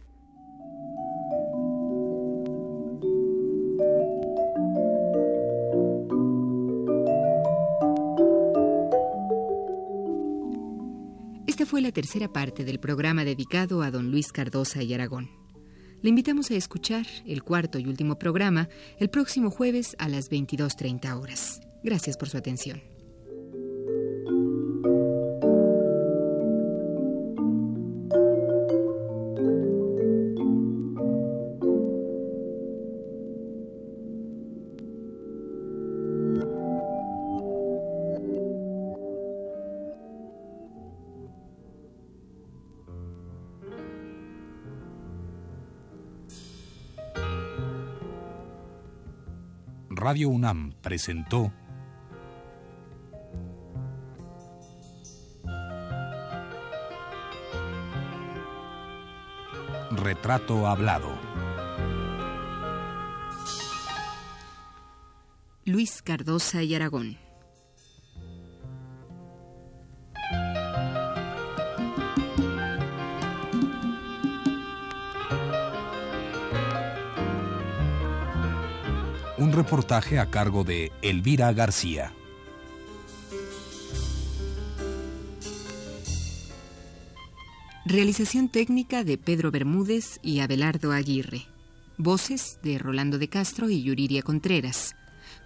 fue 11.69 11.83
la 11.83 11.93
tercera 11.93 12.33
parte 12.33 12.65
del 12.65 12.81
programa 12.81 13.27
dedicado 13.27 13.83
a 13.83 13.91
don 13.91 14.11
Luis 14.11 14.33
Cardosa 14.33 14.83
y 14.83 14.95
Aragón. 14.95 15.29
Le 16.01 16.09
invitamos 16.09 16.51
a 16.51 16.55
escuchar 16.55 17.05
el 17.27 17.43
cuarto 17.43 17.79
y 17.79 17.87
último 17.87 18.19
programa 18.19 18.71
el 18.99 19.11
próximo 19.11 19.51
jueves 19.51 19.95
a 19.99 20.09
las 20.09 20.31
22.30 20.31 21.21
horas. 21.21 21.61
Gracias 21.85 22.17
por 22.17 22.31
su 22.31 22.39
atención. 22.39 22.98
Radio 50.09 50.31
UNAM 50.31 50.73
presentó 50.81 51.53
Retrato 59.91 60.67
Hablado. 60.67 61.11
Luis 65.67 66.01
Cardosa 66.01 66.63
y 66.63 66.75
Aragón. 66.75 67.28
Reportaje 79.59 80.21
a 80.21 80.31
cargo 80.31 80.63
de 80.63 80.93
Elvira 81.03 81.53
García. 81.53 82.13
Realización 87.85 88.49
técnica 88.49 89.03
de 89.03 89.19
Pedro 89.19 89.51
Bermúdez 89.51 90.21
y 90.23 90.39
Abelardo 90.39 90.93
Aguirre. 90.93 91.47
Voces 91.97 92.61
de 92.63 92.79
Rolando 92.79 93.19
de 93.19 93.27
Castro 93.27 93.69
y 93.69 93.83
Yuriria 93.83 94.23
Contreras. 94.23 94.95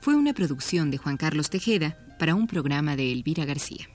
Fue 0.03 0.15
una 0.15 0.35
producción 0.35 0.91
de 0.91 0.99
Juan 0.99 1.17
Carlos 1.17 1.49
Tejeda 1.49 1.97
para 2.19 2.35
un 2.35 2.47
programa 2.47 2.97
de 2.97 3.13
Elvira 3.13 3.47
García. 3.47 3.89